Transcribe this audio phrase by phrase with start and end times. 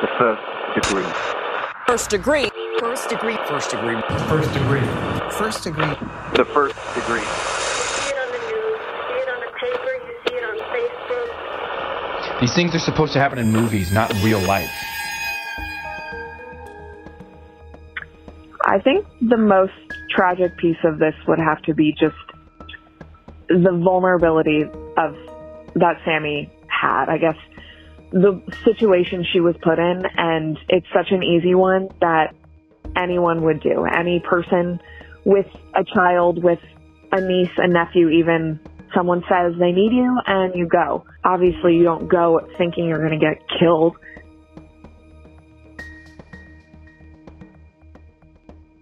[0.00, 1.02] The first degree.
[1.88, 2.48] First degree.
[2.78, 3.36] First degree.
[3.48, 4.00] First degree.
[4.28, 4.80] First degree.
[5.32, 5.94] First degree.
[6.36, 7.18] The first degree.
[7.18, 10.56] see it on the news, you see it on the paper, you see it on
[10.70, 12.40] Facebook.
[12.40, 14.70] These things are supposed to happen in movies, not in real life.
[18.64, 19.72] I think the most
[20.14, 22.14] tragic piece of this would have to be just
[23.48, 25.16] the vulnerability of
[25.74, 27.08] that Sammy had.
[27.08, 27.36] I guess
[28.10, 32.34] the situation she was put in, and it's such an easy one that
[32.96, 33.84] anyone would do.
[33.84, 34.80] Any person
[35.24, 36.60] with a child, with
[37.12, 38.60] a niece, a nephew, even
[38.94, 41.04] someone says they need you, and you go.
[41.24, 43.96] Obviously, you don't go thinking you're going to get killed.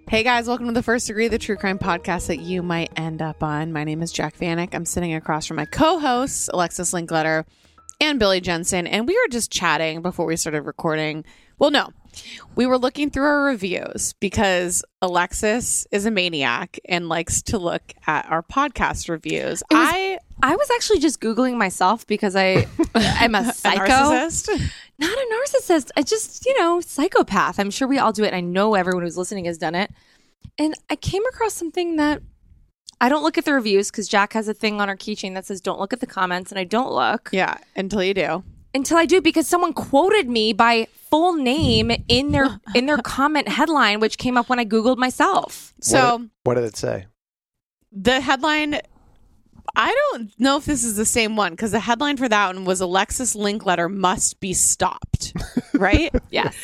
[0.09, 3.21] Hey guys, welcome to the First Degree, the true crime podcast that you might end
[3.21, 3.73] up on.
[3.73, 4.73] My name is Jac Vanek.
[4.73, 7.45] I'm sitting across from my co host, Alexis Linkletter
[8.01, 11.25] and Billy Jensen, and we were just chatting before we started recording.
[11.59, 11.89] Well, no,
[12.55, 17.95] we were looking through our reviews because Alexis is a maniac and likes to look
[18.07, 19.63] at our podcast reviews.
[19.71, 23.83] Was- I I was actually just googling myself because I I'm a a psycho.
[23.87, 24.71] narcissist.
[24.99, 25.91] Not a narcissist.
[25.97, 27.59] I just, you know, psychopath.
[27.59, 28.33] I'm sure we all do it.
[28.35, 29.91] I know everyone who's listening has done it.
[30.59, 32.23] And I came across something that
[33.01, 35.45] I don't look at the reviews because Jac has a thing on her keychain that
[35.47, 38.43] says don't look at the comments, and I don't look Yeah, until you do.
[38.75, 43.49] until I do because someone quoted me by full name in their in their comment
[43.49, 45.75] headline, which came up when I googled myself.
[45.81, 47.07] So What did it say?
[47.93, 48.81] the headline
[49.75, 52.65] I don't know if this is the same one because the headline for that one
[52.65, 55.33] was Alexis Linkletter must be stopped.
[55.75, 56.11] Right?
[56.31, 56.55] Yes.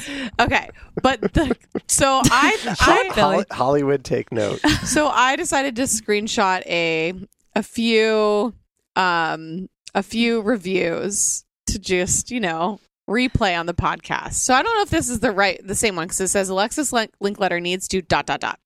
[0.41, 0.71] okay.
[1.03, 1.55] But the
[1.87, 4.59] so I, I Hol- Hollywood, take note.
[4.85, 7.13] so I decided to screenshot a
[7.55, 8.55] a few
[8.97, 14.33] um a few reviews to just, you know, replay on the podcast.
[14.35, 16.49] So I don't know if this is the right the same one because it says
[16.49, 18.59] Alexis Link- Linkletter needs to dot dot dot.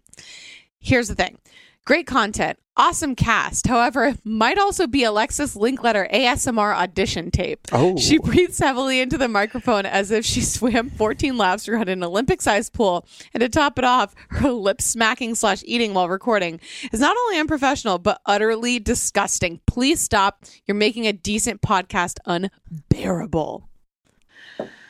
[0.79, 1.39] Here's the thing.
[1.85, 3.67] Great content, awesome cast.
[3.67, 7.67] However, it might also be Alexis Linkletter ASMR audition tape.
[7.73, 7.97] Oh.
[7.97, 12.73] She breathes heavily into the microphone as if she swam 14 laps around an Olympic-sized
[12.73, 13.07] pool.
[13.35, 16.61] And to top it off, her lip smacking slash eating while recording
[16.93, 19.61] is not only unprofessional but utterly disgusting.
[19.67, 20.45] Please stop.
[20.67, 23.69] You're making a decent podcast unbearable.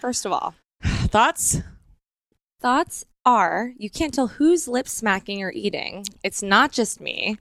[0.01, 0.55] First of all,
[0.85, 1.59] Thoughts?
[2.61, 6.05] thoughts are you can't tell who's lip smacking or eating.
[6.25, 7.39] It's not just me.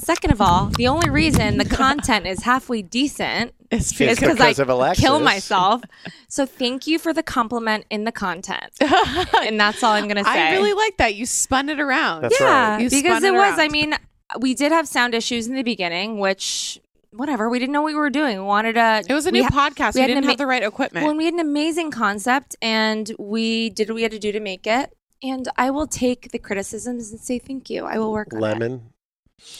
[0.00, 4.38] Second of all, the only reason the content is halfway decent It's It's is because
[4.38, 5.82] because I of kill myself.
[6.28, 10.30] So thank you for the compliment in the content, and that's all I'm gonna say.
[10.30, 11.14] I really like that.
[11.14, 12.22] You spun it around.
[12.22, 12.82] That's yeah, right.
[12.82, 13.58] You because spun it it was.
[13.58, 13.94] I mean,
[14.38, 16.80] we did have sound issues in the beginning, which
[17.12, 17.48] whatever.
[17.48, 18.38] We didn't know what we were doing.
[18.38, 19.04] We wanted to.
[19.08, 19.94] It was a we new ha- podcast.
[19.94, 21.04] we We, didn't ama- have the right equipment.
[21.04, 24.32] Well, and we had an amazing concept, and we did what we had to do
[24.32, 24.94] to make it.
[25.22, 27.84] And I will take the criticisms and say thank you.
[27.84, 28.42] I will work on it.
[28.42, 28.92] Lemon.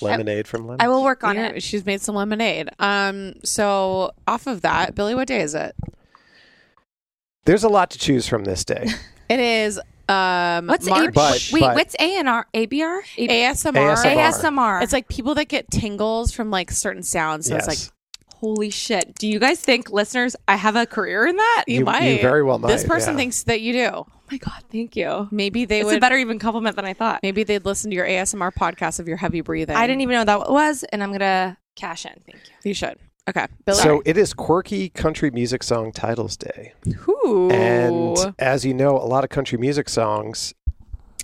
[0.00, 0.80] Lemonade from lemon.
[0.84, 1.62] I will work on Yeah, it.
[1.62, 2.68] She's made some lemonade.
[2.78, 3.34] Um.
[3.44, 5.74] So off of that, Billy, what day is it?
[7.44, 8.86] There's a lot to choose from this day.
[9.30, 9.78] It is
[10.08, 11.60] um What's A- March But- wait?
[11.60, 12.48] but- what's A and R?
[12.52, 13.00] ABR?
[13.16, 13.94] ASMR.
[13.94, 14.16] ASMR.
[14.16, 14.82] ASMR.
[14.82, 17.46] It's like people that get tingles from like certain sounds.
[17.46, 17.68] So yes.
[17.68, 17.94] it's like
[18.40, 19.14] holy shit.
[19.14, 21.64] Do you guys think, listeners, I have a career in that?
[21.68, 22.06] you, You- might.
[22.16, 22.72] you very well might.
[22.72, 23.18] This person yeah.
[23.18, 24.06] thinks that you do.
[24.30, 25.26] Oh my god, thank you.
[25.32, 25.96] Maybe they it's would.
[25.96, 27.20] a better even compliment than I thought.
[27.22, 29.74] maybe they'd listen to your ASMR podcast of your heavy breathing.
[29.74, 32.12] I didn't even know that was, and I'm gonna cash in.
[32.24, 32.54] Thank you.
[32.70, 32.96] You should.
[33.28, 33.78] Okay, Billy.
[33.78, 36.74] So it is quirky country music song titles day.
[37.08, 37.50] Ooh.
[37.50, 40.54] And as you know, a lot of country music songs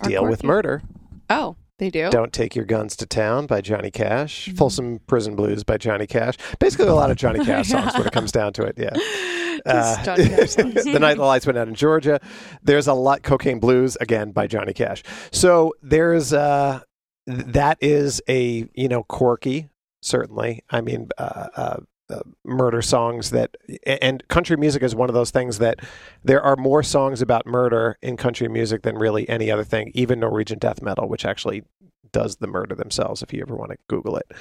[0.01, 0.81] Are deal with murder.
[1.29, 2.09] oh, They do.
[2.09, 4.47] Don't Take Your Guns to Town by Johnny Cash.
[4.47, 4.57] Mm-hmm.
[4.57, 6.35] Folsom Prison Blues by Johnny Cash.
[6.59, 8.75] Basically, a lot of Johnny Cash songs when it comes down to it.
[8.77, 8.93] Yeah.
[9.67, 10.83] Just Johnny Cash songs.
[10.85, 12.19] the night the lights went out in Georgia.
[12.63, 13.21] There's a lot.
[13.21, 15.03] Cocaine Blues again by Johnny Cash.
[15.31, 16.81] So there's uh,
[17.27, 19.69] that is a you know quirky
[20.01, 20.63] certainly.
[20.69, 21.77] I mean, uh, uh,
[22.09, 25.79] uh, murder songs that and country music is one of those things that
[26.23, 29.91] there are more songs about murder in country music than really any other thing.
[29.93, 31.63] Even Norwegian death metal, which actually
[32.11, 33.21] does the murder themselves.
[33.21, 34.31] If you ever want to Google it.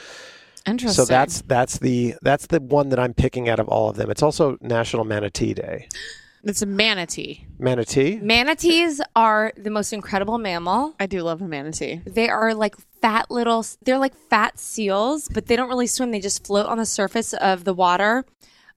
[0.66, 1.04] Interesting.
[1.04, 4.10] So that's that's the that's the one that I'm picking out of all of them.
[4.10, 5.88] It's also National Manatee Day.
[6.44, 7.46] It's a manatee.
[7.58, 8.18] Manatee.
[8.20, 10.94] Manatees are the most incredible mammal.
[11.00, 12.02] I do love a manatee.
[12.06, 16.10] They are like fat little, they're like fat seals, but they don't really swim.
[16.10, 18.24] They just float on the surface of the water.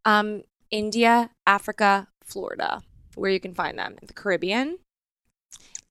[0.05, 2.81] Um, India, Africa, Florida,
[3.15, 4.79] where you can find them, the Caribbean.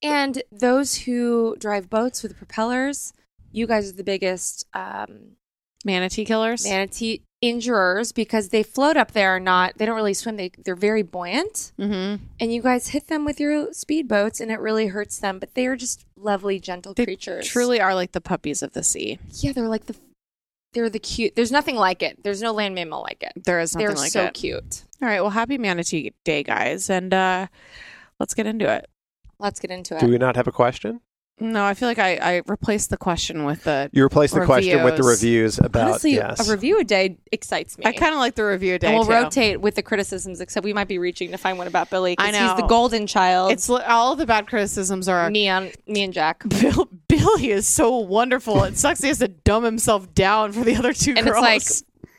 [0.01, 3.13] And those who drive boats with propellers,
[3.51, 5.35] you guys are the biggest um,
[5.83, 6.65] Manatee killers.
[6.65, 10.35] manatee injurers because they float up there and not, they don't really swim.
[10.35, 11.71] They, they're very buoyant.
[11.79, 12.23] mm-hmm.
[12.39, 15.65] And you guys hit them with your speedboats and it really hurts them, but they
[15.67, 17.47] are just lovely, gentle They creatures.
[17.47, 19.19] truly are like the puppies of the sea.
[19.31, 19.95] Yeah, they're like the
[20.73, 21.35] they're the cute.
[21.35, 22.21] There's nothing like it.
[22.23, 23.43] There's no land mammal like it.
[23.43, 24.33] There is nothing They're like so it.
[24.35, 24.83] cute.
[25.01, 25.19] All right.
[25.19, 27.47] Well, happy Manatee Day, guys, and uh,
[28.19, 28.87] let's get into it.
[29.39, 30.01] Let's get into it.
[30.01, 31.01] Do we not have a question?
[31.41, 33.89] No, I feel like I, I replaced the question with the.
[33.93, 35.57] You replaced the question with the Reviews.
[35.57, 36.47] reviews about Honestly, yes.
[36.47, 37.85] a review a day excites me.
[37.85, 38.87] I kind of like the review a day.
[38.87, 39.11] and we'll too.
[39.13, 42.15] rotate with the criticisms, except we might be reaching to find one about Billy.
[42.17, 42.47] 'cause I know.
[42.49, 43.51] he's the golden child.
[43.53, 45.29] It's all the bad criticisms are.
[45.29, 48.63] me and me and Jac, Bill, Billy is so wonderful.
[48.65, 51.37] It sucks he has to dumb himself down for the other two and girls.
[51.45, 52.11] it's like,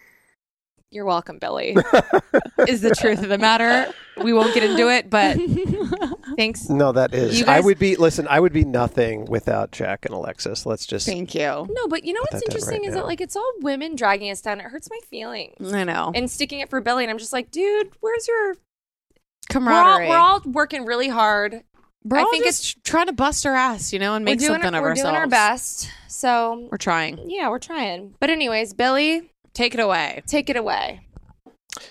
[0.90, 1.76] "You're welcome, Billy."
[2.66, 3.92] is the truth of the matter.
[4.22, 5.36] We won't get into it, but
[6.36, 6.68] thanks.
[6.68, 7.40] no, that is.
[7.40, 7.96] You I would be.
[7.96, 10.66] Listen, I would be nothing without Jac and Alexis.
[10.66, 11.06] Let's just.
[11.06, 11.66] Thank you.
[11.70, 13.00] No, but you know what's interesting right is now.
[13.02, 14.60] that like it's all women dragging us down.
[14.60, 15.72] It hurts my feelings.
[15.72, 16.12] I know.
[16.14, 17.04] and sticking it for Billy.
[17.04, 18.48] And I'm just like, dude, where's your?
[18.48, 18.58] We're all,
[19.50, 20.08] Camaraderie.
[20.08, 21.64] we're all working really hard.
[22.04, 24.46] We're I all think just trying to bust our ass, you know, and make we're
[24.46, 25.10] something our, of we're ourselves.
[25.10, 25.90] doing our best.
[26.08, 27.28] So We're trying.
[27.28, 28.14] yeah, we're trying.
[28.20, 30.22] But anyways, Billy, Take it away.
[30.26, 31.00] take it away.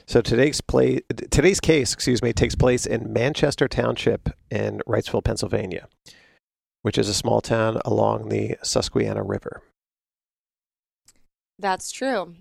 [0.06, 5.88] So today's play, today's case, excuse me, takes place in Manchester Township in Wrightsville, Pennsylvania,
[6.81, 9.62] which is a small town along the Susquehanna River.
[11.60, 12.36] That's true.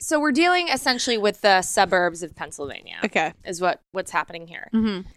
[0.00, 2.98] so we're dealing essentially with the suburbs of Pennsylvania.
[3.04, 3.32] Okay.
[3.44, 4.68] Is what what's happening here.
[4.74, 5.08] Mm-hmm.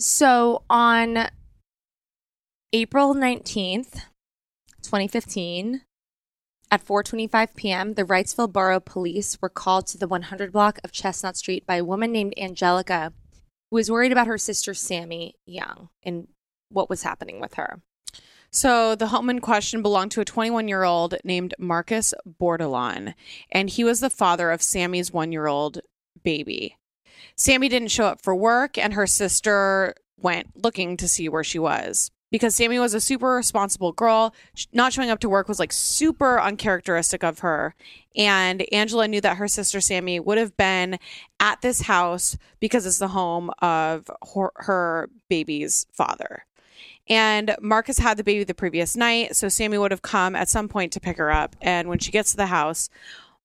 [0.00, 1.28] So on
[2.72, 3.94] April 19th,
[4.82, 5.82] 2015,
[6.72, 11.36] at 4:25 p.m., the Wrightsville Borough Police were called to the 100 block of Chestnut
[11.36, 13.12] Street by a woman named Angelica
[13.70, 16.28] who was worried about her sister Sammy Young and
[16.70, 17.82] what was happening with her.
[18.50, 23.12] So the home in question belonged to a 21 year old named Marcus Bordelon,
[23.50, 25.80] and he was the father of Sammy's one year old
[26.22, 26.78] baby.
[27.36, 31.58] Sammy didn't show up for work, and her sister went looking to see where she
[31.58, 32.10] was.
[32.32, 34.34] Because Sammy was a super responsible girl,
[34.72, 37.76] not showing up to work was like super uncharacteristic of her.
[38.16, 40.98] And Angela knew that her sister Sammy would have been
[41.38, 46.44] at this house because it's the home of her, her baby's father.
[47.08, 50.68] And Marcus had the baby the previous night, so Sammy would have come at some
[50.68, 51.54] point to pick her up.
[51.60, 52.88] And when she gets to the house,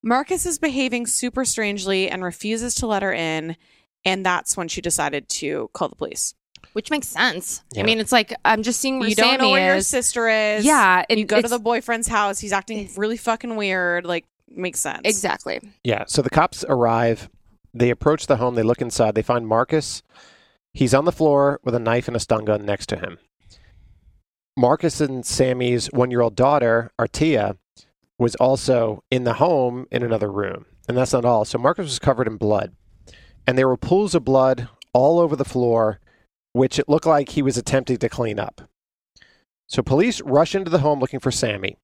[0.02, 3.56] Marcus is behaving super strangely and refuses to let her in.
[4.04, 6.34] And that's when she decided to call the police.
[6.78, 7.64] Which makes sense.
[7.72, 7.82] Yeah.
[7.82, 10.64] I mean, it's like I'm just seeing where you don't know where your sister is.
[10.64, 12.38] Yeah, and you go to the boyfriend's house.
[12.38, 14.06] He's acting really fucking weird.
[14.06, 15.00] Like, makes sense.
[15.02, 15.60] Exactly.
[15.82, 16.04] Yeah.
[16.06, 17.30] So the cops arrive.
[17.74, 18.54] They approach the home.
[18.54, 19.16] They look inside.
[19.16, 20.04] They find Marcus.
[20.72, 23.18] He's on the floor with a knife and a stun gun next to him.
[24.56, 27.56] Marcus and Sammy's one year old daughter, Artia,
[28.18, 30.64] was also in the home in another room.
[30.88, 31.44] And that's not all.
[31.44, 32.76] So Marcus was covered in blood.
[33.48, 35.98] And there were pools of blood all over the floor,
[36.52, 38.62] which it looked like he was attempting to clean up.
[39.66, 41.76] So police rush into the home looking for Sammy.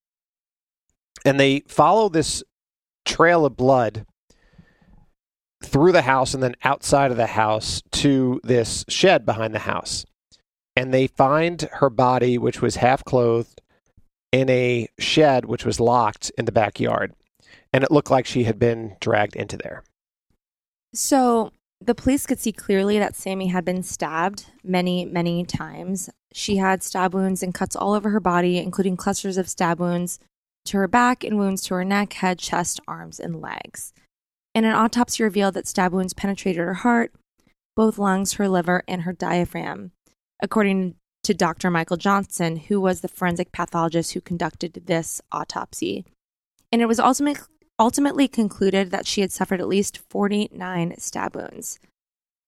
[1.24, 2.42] And they follow this
[3.04, 4.06] trail of blood
[5.62, 10.04] through the house and then outside of the house to this shed behind the house.
[10.76, 13.60] And they find her body, which was half clothed,
[14.32, 17.14] in a shed which was locked in the backyard.
[17.72, 19.84] And it looked like she had been dragged into there.
[20.92, 26.10] So the police could see clearly that Sammy had been stabbed many, many times.
[26.32, 30.18] She had stab wounds and cuts all over her body, including clusters of stab wounds
[30.66, 33.92] to her back and wounds to her neck, head, chest, arms, and legs.
[34.54, 37.12] And an autopsy revealed that stab wounds penetrated her heart,
[37.76, 39.92] both lungs, her liver, and her diaphragm.
[40.42, 41.70] According to Dr.
[41.70, 46.04] Michael Johnson, who was the forensic pathologist who conducted this autopsy.
[46.70, 47.40] And it was ultimate,
[47.78, 51.78] ultimately concluded that she had suffered at least 49 stab wounds,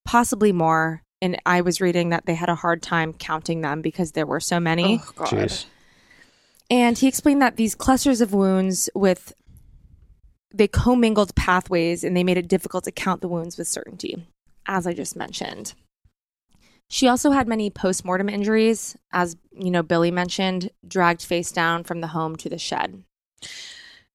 [0.04, 1.02] possibly more.
[1.22, 4.40] And I was reading that they had a hard time counting them because there were
[4.40, 5.00] so many.
[5.02, 5.28] Oh, God.
[5.28, 5.64] Jeez.
[6.70, 9.32] And he explained that these clusters of wounds with
[10.52, 14.26] they commingled pathways and they made it difficult to count the wounds with certainty,
[14.66, 15.74] as I just mentioned.
[16.88, 22.00] She also had many post-mortem injuries, as you know, Billy mentioned, dragged face down from
[22.00, 23.02] the home to the shed.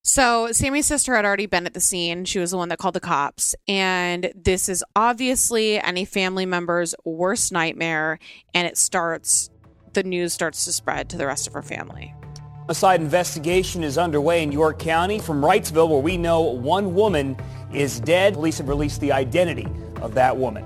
[0.03, 2.25] So, Sammy's sister had already been at the scene.
[2.25, 3.55] She was the one that called the cops.
[3.67, 8.17] And this is obviously any family member's worst nightmare.
[8.53, 9.51] And it starts,
[9.93, 12.15] the news starts to spread to the rest of her family.
[12.15, 17.37] A homicide investigation is underway in York County from Wrightsville, where we know one woman
[17.71, 18.33] is dead.
[18.33, 19.67] Police have released the identity
[20.01, 20.65] of that woman.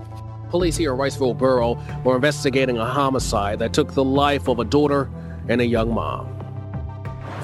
[0.50, 4.64] Police here in Wrightsville Borough were investigating a homicide that took the life of a
[4.64, 5.10] daughter
[5.50, 6.35] and a young mom.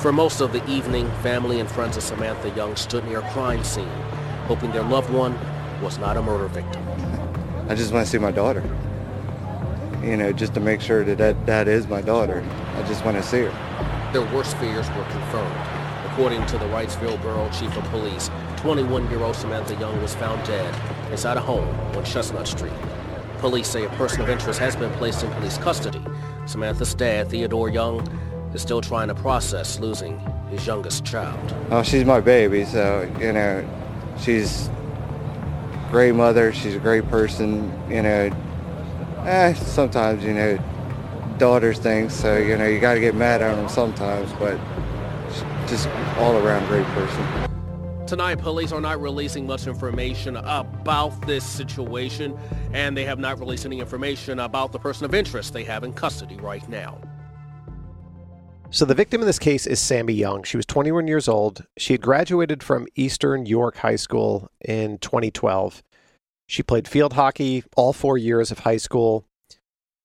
[0.01, 3.63] For most of the evening, family and friends of Samantha Young stood near a crime
[3.63, 3.85] scene,
[4.47, 5.37] hoping their loved one
[5.79, 6.83] was not a murder victim.
[7.69, 8.63] I just want to see my daughter.
[10.01, 12.43] You know, just to make sure that that, that is my daughter.
[12.77, 14.11] I just want to see her.
[14.11, 15.55] Their worst fears were confirmed.
[16.07, 21.37] According to the Wrightsville Borough Chief of Police, 21-year-old Samantha Young was found dead inside
[21.37, 22.73] a home on Chestnut Street.
[23.37, 26.01] Police say a person of interest has been placed in police custody.
[26.47, 28.01] Samantha's dad, Theodore Young,
[28.53, 31.55] is still trying to process losing his youngest child.
[31.69, 33.67] Oh, she's my baby, so, you know,
[34.19, 36.53] she's a great mother.
[36.53, 38.31] She's a great person, you know.
[39.25, 40.57] Eh, sometimes, you know,
[41.37, 44.59] daughters things, so, you know, you got to get mad at them sometimes, but
[45.67, 47.47] just all around great person.
[48.07, 52.37] Tonight, police are not releasing much information about this situation,
[52.73, 55.93] and they have not released any information about the person of interest they have in
[55.93, 56.97] custody right now.
[58.73, 60.43] So the victim in this case is Sammy Young.
[60.43, 61.65] She was 21 years old.
[61.77, 65.83] She had graduated from Eastern York High School in 2012.
[66.47, 69.25] She played field hockey all four years of high school.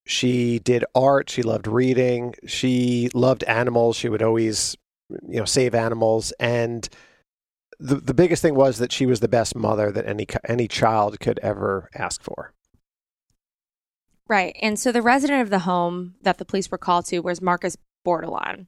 [0.05, 1.29] She did art.
[1.29, 2.35] She loved reading.
[2.45, 3.95] She loved animals.
[3.95, 4.75] She would always,
[5.09, 6.33] you know, save animals.
[6.37, 6.89] And
[7.79, 11.21] the the biggest thing was that she was the best mother that any any child
[11.21, 12.53] could ever ask for.
[14.27, 14.57] Right.
[14.61, 17.77] And so the resident of the home that the police were called to was Marcus
[18.07, 18.67] Bordelon.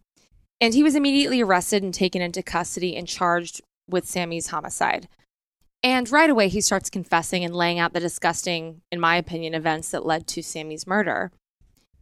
[0.59, 5.07] And he was immediately arrested and taken into custody and charged with Sammy's homicide.
[5.81, 9.91] And right away, he starts confessing and laying out the disgusting, in my opinion, events
[9.91, 11.31] that led to Sammy's murder.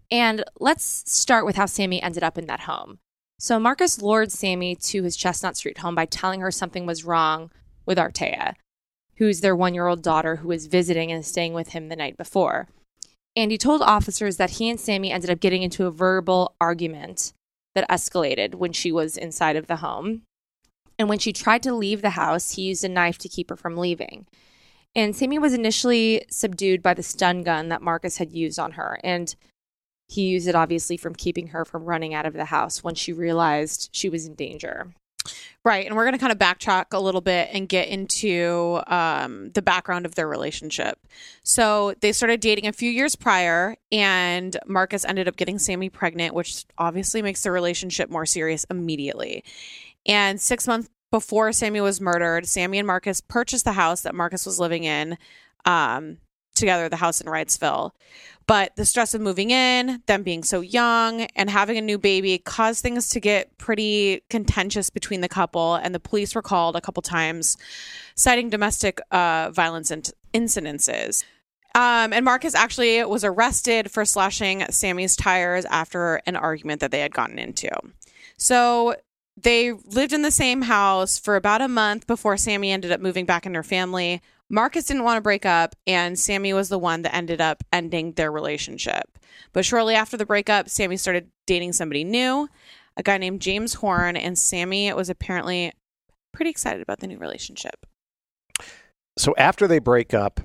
[0.10, 2.98] And let's start with how Sammy ended up in that home.
[3.40, 7.52] So Marcus lured Sammy to his Chestnut Street home by telling her something was wrong
[7.86, 8.56] with Artea,
[9.18, 12.18] who's their one year old daughter who was visiting and staying with him the night
[12.18, 12.68] before.
[13.38, 17.34] And he told officers that he and Sammy ended up getting into a verbal argument
[17.76, 20.24] that escalated when she was inside of the home.
[20.98, 23.56] And when she tried to leave the house, he used a knife to keep her
[23.56, 24.26] from leaving.
[24.96, 29.00] And Sammy was initially subdued by the stun gun that Marcus had used on her.
[29.04, 29.36] And
[30.08, 33.14] he used it obviously from keeping her from running out of the house when she
[33.14, 34.96] realized she was in danger.
[35.64, 35.86] Right.
[35.86, 39.62] And we're going to kind of backtrack a little bit and get into um, the
[39.62, 41.00] background of their relationship.
[41.44, 46.34] So they started dating a few years prior, and Marcus ended up getting Sammy pregnant,
[46.34, 49.44] which obviously makes the relationship more serious immediately.
[50.06, 54.46] And six months before Sammy was murdered, Sammy and Marcus purchased the house that Marcus
[54.46, 55.18] was living in
[55.66, 56.18] um,
[56.56, 57.92] together, the house in Wrightsville.
[58.48, 62.38] But the stress of moving in, them being so young, and having a new baby
[62.38, 65.76] caused things to get pretty contentious between the couple.
[65.76, 67.58] And the police were called a couple times,
[68.16, 71.26] citing domestic uh, violence in- incidences.
[71.76, 77.02] Um, and Marcus actually was arrested for slashing Sammy's tires after an argument that they
[77.02, 77.70] had gotten into.
[78.38, 78.96] So
[79.36, 83.26] they lived in the same house for about a month before Sammy ended up moving
[83.26, 84.22] back in her family.
[84.50, 88.14] Marcus didn't want to break up, and Sammy was the one that ended up ending
[88.14, 89.18] their relationship.
[89.52, 92.48] But shortly after the breakup, Sammy started dating somebody new,
[92.96, 95.74] a guy named James Horn, and Sammy was apparently
[96.32, 97.86] pretty excited about the new relationship.
[99.18, 100.40] So after they break up,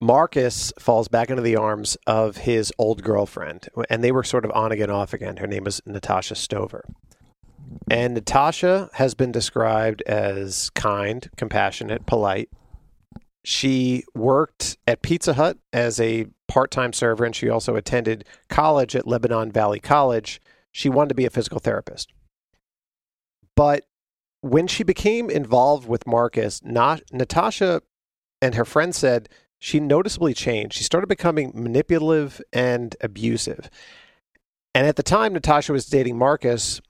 [0.00, 4.50] Marcus falls back into the arms of his old girlfriend, and they were sort of
[4.52, 5.36] on again, off again.
[5.38, 6.84] Her name is Natasha Stover.
[7.88, 12.50] And Natasha has been described as kind, compassionate, polite.
[13.44, 18.94] She worked at Pizza Hut as a part time server, and she also attended college
[18.94, 20.40] at Lebanon Valley College.
[20.70, 22.12] She wanted to be a physical therapist.
[23.56, 23.86] But
[24.40, 27.82] when she became involved with Marcus, not, Natasha
[28.40, 30.74] and her friend said she noticeably changed.
[30.74, 33.70] She started becoming manipulative and abusive.
[34.74, 36.80] And at the time, Natasha was dating Marcus,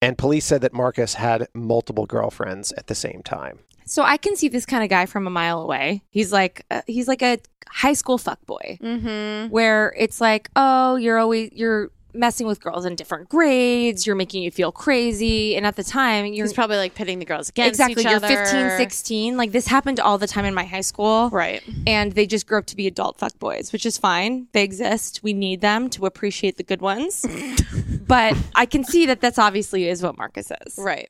[0.00, 3.60] and police said that Marcus had multiple girlfriends at the same time.
[3.84, 6.02] So I can see this kind of guy from a mile away.
[6.10, 9.50] He's like uh, he's like a high school fuckboy, Mm-hmm.
[9.50, 14.06] where it's like, oh, you're always you're messing with girls in different grades.
[14.06, 17.24] You're making you feel crazy, and at the time, you're He's probably like pitting the
[17.24, 18.28] girls against exactly each you're other.
[18.28, 21.62] 15 16 like this happened all the time in my high school Right.
[21.86, 25.32] and they just grew up to be adult fuckboys which is fine they exist we
[25.32, 27.24] need them to appreciate the good ones
[28.06, 31.08] but i can see that that's obviously is what marcus is Right.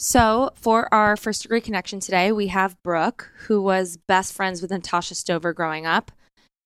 [0.00, 4.70] So for our first degree connection today we have brooke who was best friends with
[4.70, 6.12] natasha stover growing up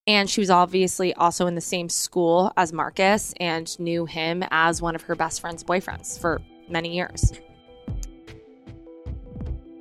[0.07, 4.83] and she was obviously also in the same school as marcus and knew him as
[4.83, 7.33] one of her best friend's boyfriends for many years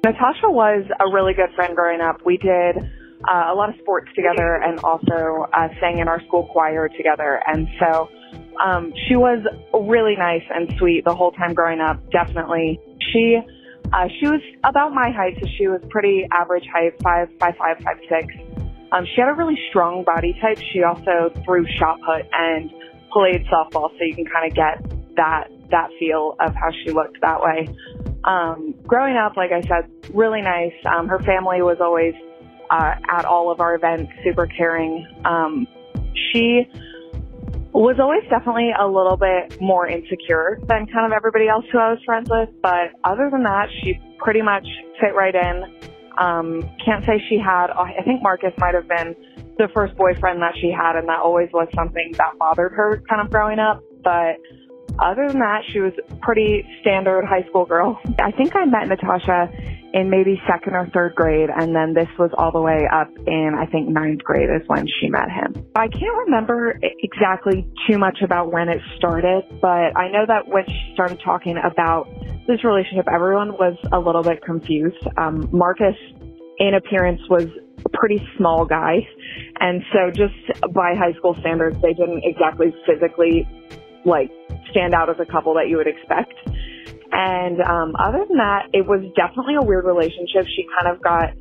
[0.04, 2.26] Natasha was a really good friend growing up.
[2.26, 6.50] We did uh, a lot of sports together and also uh, sang in our school
[6.52, 7.40] choir together.
[7.46, 8.10] And so
[8.64, 12.00] um, she was really nice and sweet the whole time growing up.
[12.10, 12.80] Definitely,
[13.12, 13.40] she
[13.94, 17.78] uh, she was about my height, so she was pretty average height, five five five
[17.84, 18.34] five six.
[18.92, 20.60] Um, she had a really strong body type.
[20.74, 22.70] She also threw shot put and
[23.12, 27.20] played softball, so you can kind of get that that feel of how she looked
[27.22, 27.68] that way.
[28.24, 30.74] Um, growing up, like I said, really nice.
[30.86, 32.14] Um, her family was always
[32.70, 35.08] uh, at all of our events, super caring.
[35.26, 35.68] Um,
[36.32, 36.64] she
[37.80, 41.92] was always definitely a little bit more insecure than kind of everybody else who I
[41.92, 44.68] was friends with, but other than that, she pretty much
[45.00, 45.64] fit right in.
[46.18, 49.16] Um, can't say she had, I think Marcus might have been
[49.58, 53.22] the first boyfriend that she had, and that always was something that bothered her kind
[53.22, 54.36] of growing up, but
[55.00, 58.00] other than that, she was pretty standard high school girl.
[58.20, 59.50] I think I met Natasha
[59.94, 63.52] in maybe second or third grade, and then this was all the way up in,
[63.58, 65.66] I think, ninth grade is when she met him.
[65.76, 70.66] I can't remember exactly too much about when it started, but I know that when
[70.66, 72.08] she started talking about
[72.48, 75.06] this relationship, everyone was a little bit confused.
[75.18, 75.96] Um, Marcus,
[76.60, 77.48] in appearance, was
[77.84, 79.08] a pretty small guy,
[79.60, 80.36] and so just
[80.74, 83.48] by high school standards, they didn't exactly physically
[84.06, 84.32] like
[84.72, 86.34] stand out as a couple that you would expect.
[87.12, 90.48] And um, other than that, it was definitely a weird relationship.
[90.48, 91.34] She kind of got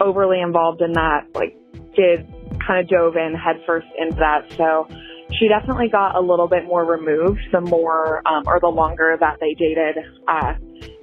[0.00, 1.56] overly involved in that, like
[1.94, 2.26] did
[2.66, 4.50] kind of dove in headfirst into that.
[4.56, 4.88] So
[5.38, 9.38] she definitely got a little bit more removed the more um, or the longer that
[9.40, 9.96] they dated.
[10.26, 10.54] Uh,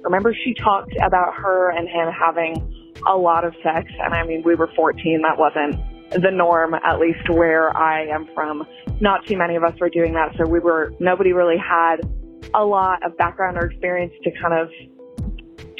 [0.02, 4.42] remember, she talked about her and him having a lot of sex, and I mean,
[4.44, 5.22] we were 14.
[5.22, 5.76] That wasn't
[6.10, 8.66] the norm, at least where I am from.
[9.00, 11.96] Not too many of us were doing that, so we were nobody really had
[12.54, 14.68] a lot of background or experience to kind of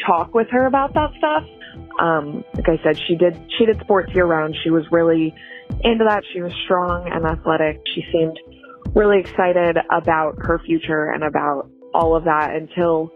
[0.06, 1.44] talk with her about that stuff.
[2.00, 4.56] Um, like I said, she did she did sports year round.
[4.62, 5.34] She was really
[5.82, 6.22] into that.
[6.32, 7.80] She was strong and athletic.
[7.94, 8.38] She seemed
[8.94, 13.12] really excited about her future and about all of that until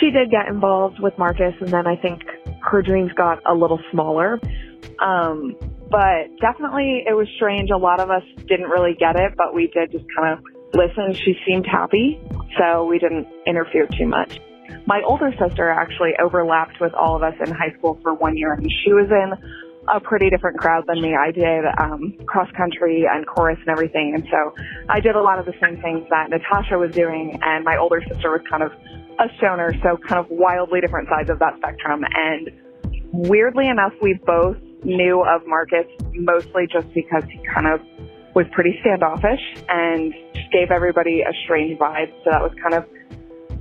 [0.00, 2.22] she did get involved with Marcus, and then I think
[2.62, 4.40] her dreams got a little smaller.
[5.00, 5.56] Um,
[5.90, 7.70] but definitely it was strange.
[7.70, 11.14] A lot of us didn't really get it, but we did just kind of listen.
[11.14, 12.20] She seemed happy,
[12.58, 14.40] so we didn't interfere too much.
[14.86, 18.52] My older sister actually overlapped with all of us in high school for one year,
[18.52, 19.32] and she was in
[19.88, 21.14] a pretty different crowd than me.
[21.14, 24.54] I did um, cross country and chorus and everything, and so
[24.88, 28.02] I did a lot of the same things that Natasha was doing, and my older
[28.08, 28.72] sister was kind of
[29.18, 32.04] a stoner, so kind of wildly different sides of that spectrum.
[32.14, 32.50] And
[33.12, 37.80] weirdly enough, we both knew of Marcus mostly just because he kind of
[38.36, 42.12] was pretty standoffish and just gave everybody a strange vibe.
[42.22, 42.84] So that was kind of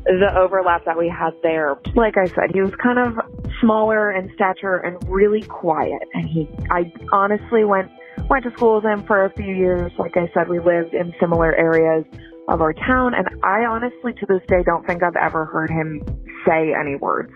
[0.03, 1.77] the overlap that we had there.
[1.95, 3.15] Like I said, he was kind of
[3.61, 6.03] smaller in stature and really quiet.
[6.13, 7.89] And he, I honestly went
[8.29, 9.93] went to school with him for a few years.
[9.97, 12.03] Like I said, we lived in similar areas
[12.49, 16.03] of our town, and I honestly, to this day, don't think I've ever heard him
[16.45, 17.31] say any words.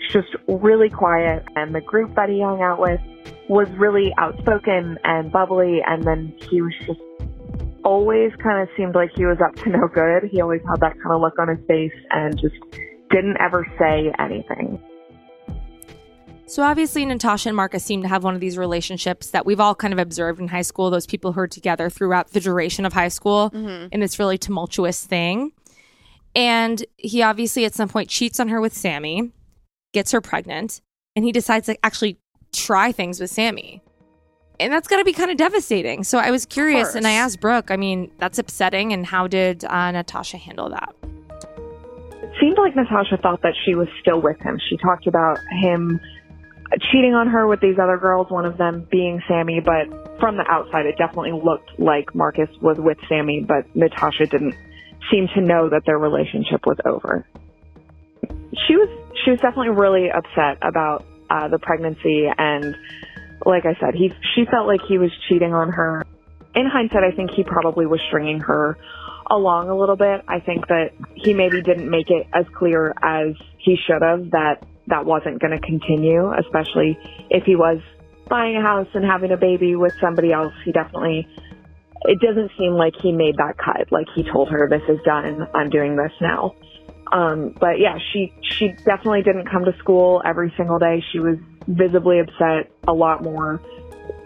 [0.00, 3.00] He's just really quiet, and the group that he hung out with
[3.48, 7.00] was really outspoken and bubbly, and then he was just
[7.84, 10.24] always kind of seemed like he was up to no good.
[10.30, 12.54] He always had that kind of look on his face and just
[13.10, 14.80] didn't ever say anything.
[16.46, 19.74] So obviously, Natasha and Marcus seem to have one of these relationships that we've all
[19.74, 20.90] kind of observed in high school.
[20.90, 23.88] Those people who are together throughout the duration of high school Mhm.
[23.92, 25.52] in this really tumultuous thing.
[26.34, 29.30] And he obviously at some point cheats on her with Sammy,
[29.92, 30.80] gets her pregnant,
[31.16, 32.18] and he decides to actually
[32.52, 33.82] try things with Sammy.
[34.58, 36.04] And that's got to be kind of devastating.
[36.04, 38.92] So I was curious and I asked Brooke, I mean, that's upsetting.
[38.92, 40.94] And how did uh, Natasha handle that?
[42.22, 44.60] It seemed like Natasha thought that she was still with him.
[44.68, 45.98] She talked about him
[46.92, 49.88] cheating on her with these other girls, one of them being Sammy, but
[50.20, 54.54] from the outside it definitely looked like Marcus was with Sammy, but Natasha didn't
[55.10, 57.26] seem to know that their relationship was over.
[58.68, 58.88] She was
[59.24, 62.76] she was definitely really upset about uh, the pregnancy and
[63.46, 66.04] like I said, he she felt like he was cheating on her.
[66.54, 68.76] In hindsight, I think he probably was stringing her
[69.30, 70.22] along a little bit.
[70.26, 74.66] I think that he maybe didn't make it as clear as he should have that
[74.88, 76.98] that wasn't going to continue, especially
[77.30, 77.78] if he was
[78.28, 80.52] buying a house and having a baby with somebody else.
[80.64, 81.28] He definitely
[82.02, 83.92] it doesn't seem like he made that cut.
[83.92, 85.46] Like he told her, "This is done.
[85.54, 86.54] I'm doing this now."
[87.12, 91.02] Um, but yeah, she she definitely didn't come to school every single day.
[91.12, 93.60] She was visibly upset, a lot more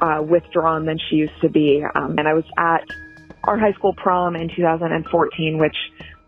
[0.01, 1.83] uh, withdrawn than she used to be.
[1.95, 2.85] Um, and I was at
[3.45, 5.77] our high school prom in 2014, which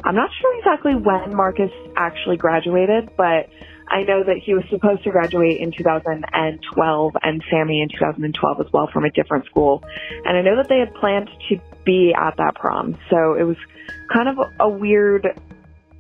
[0.05, 3.49] I'm not sure exactly when Marcus actually graduated, but
[3.89, 8.73] I know that he was supposed to graduate in 2012 and Sammy in 2012 as
[8.73, 9.83] well from a different school.
[10.25, 12.99] And I know that they had planned to be at that prom.
[13.11, 13.57] So it was
[14.13, 15.27] kind of a weird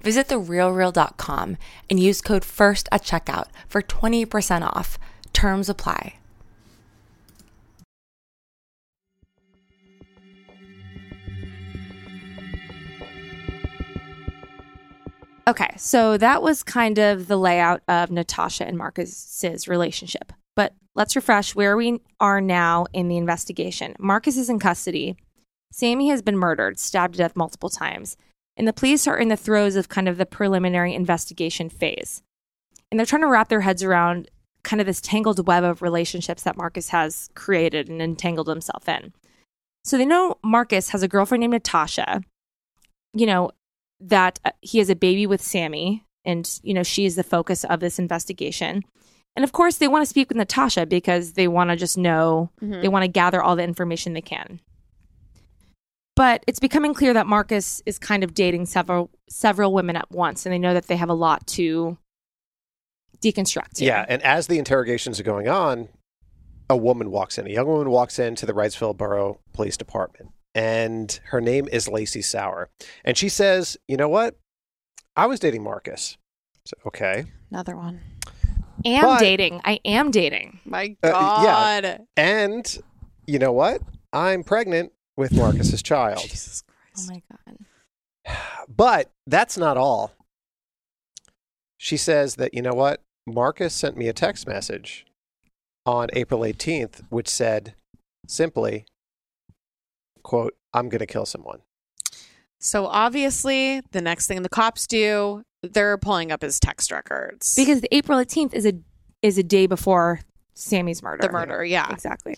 [0.00, 1.56] Visit therealreal.com
[1.90, 4.98] and use code FIRST at checkout for 20% off.
[5.32, 6.14] Terms apply.
[15.48, 20.30] Okay, so that was kind of the layout of Natasha and Marcus's relationship.
[20.54, 23.96] But let's refresh where we are now in the investigation.
[23.98, 25.16] Marcus is in custody.
[25.72, 28.18] Sammy has been murdered, stabbed to death multiple times
[28.58, 32.22] and the police are in the throes of kind of the preliminary investigation phase.
[32.90, 34.28] And they're trying to wrap their heads around
[34.64, 39.12] kind of this tangled web of relationships that Marcus has created and entangled himself in.
[39.84, 42.20] So they know Marcus has a girlfriend named Natasha.
[43.14, 43.50] You know,
[44.00, 47.64] that uh, he has a baby with Sammy, and you know she is the focus
[47.64, 48.82] of this investigation.
[49.34, 52.50] And of course, they want to speak with Natasha because they want to just know,
[52.60, 52.82] Mhm.
[52.82, 54.60] they want to gather all the information they can.
[56.18, 60.44] But it's becoming clear that Marcus is kind of dating several several women at once,
[60.44, 61.96] and they know that they have a lot to
[63.20, 63.78] deconstruct.
[63.78, 63.88] here.
[63.88, 65.88] Yeah, and as the interrogations are going on,
[66.68, 67.46] a woman walks in.
[67.46, 72.20] A young woman walks into the Wrightsville Borough Police Department, and her name is Lacey
[72.22, 72.68] Sauer.
[73.04, 74.36] And she says, "You know what?
[75.16, 76.16] I was dating Marcus."
[76.64, 77.26] So, okay.
[77.50, 78.00] Another one.
[78.84, 79.60] am But- dating.
[79.64, 80.58] I am dating.
[80.64, 81.84] My Uh, God.
[81.84, 81.98] yeah.
[82.16, 82.78] And
[83.26, 83.82] you know what?
[84.12, 86.20] I'm pregnant with Marcus's child.
[86.20, 86.62] Jesus
[86.96, 88.36] Oh my god.
[88.68, 90.12] But that's not all.
[91.76, 93.02] She says that, you know what?
[93.26, 95.06] Marcus sent me a text message
[95.86, 97.74] on April 18th, which said
[98.26, 98.84] simply,
[100.22, 101.60] quote, I'm going to kill someone.
[102.58, 107.54] So obviously, the next thing the cops do, they're pulling up his text records.
[107.54, 108.74] Because the April 18th is a
[109.22, 110.20] is a day before
[110.54, 111.26] Sammy's murder.
[111.26, 111.90] the murder, yeah.
[111.90, 112.36] Exactly.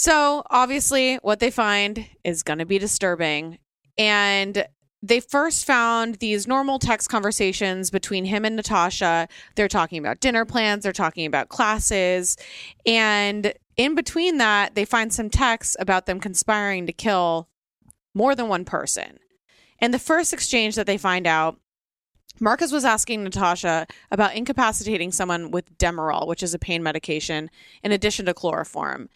[0.00, 3.58] So obviously, what they find is going to be disturbing.
[3.98, 4.64] And
[5.02, 9.26] they first found these normal text conversations between him and Natasha.
[9.56, 12.36] They're talking about dinner plans, they're talking about classes.
[12.86, 17.48] And in between that, they find some texts about them conspiring to kill
[18.14, 19.18] more than one person.
[19.80, 21.58] And the first exchange that they find out,
[22.38, 27.50] Marcus was asking Natasha about incapacitating someone with Demerol, which is a pain medication,
[27.82, 29.08] in addition to chloroform.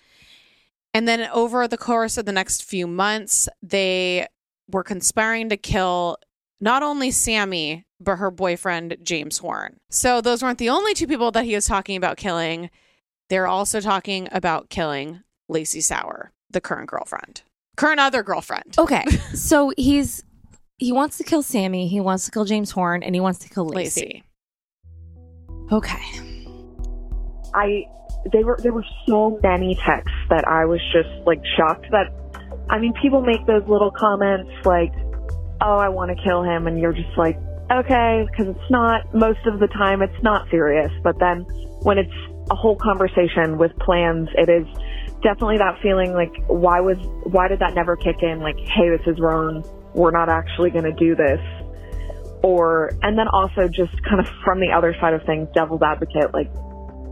[0.94, 4.26] And then over the course of the next few months, they
[4.70, 6.18] were conspiring to kill
[6.60, 9.78] not only Sammy, but her boyfriend, James Horn.
[9.90, 12.70] So those weren't the only two people that he was talking about killing.
[13.30, 17.42] They're also talking about killing Lacey Sauer, the current girlfriend,
[17.76, 18.74] current other girlfriend.
[18.78, 19.04] Okay.
[19.34, 20.24] so he's
[20.78, 23.48] he wants to kill Sammy, he wants to kill James Horn, and he wants to
[23.48, 24.00] kill Lacey.
[24.00, 24.24] Lacey.
[25.70, 26.02] Okay.
[27.54, 27.84] I
[28.30, 32.12] they were there were so many texts that I was just like shocked that
[32.70, 34.92] I mean people make those little comments like
[35.60, 37.38] oh I want to kill him and you're just like
[37.70, 41.40] okay because it's not most of the time it's not serious but then
[41.82, 42.14] when it's
[42.50, 44.66] a whole conversation with plans it is
[45.22, 48.40] definitely that feeling like why was why did that never kick in?
[48.40, 49.64] Like hey this is wrong.
[49.94, 51.40] We're not actually going to do this.
[52.42, 56.34] Or and then also just kind of from the other side of things devil's advocate
[56.34, 56.50] like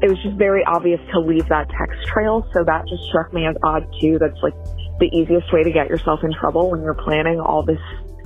[0.03, 2.47] it was just very obvious to leave that text trail.
[2.53, 4.19] So that just struck me as odd too.
[4.19, 4.55] That's like
[4.99, 7.81] the easiest way to get yourself in trouble when you're planning all this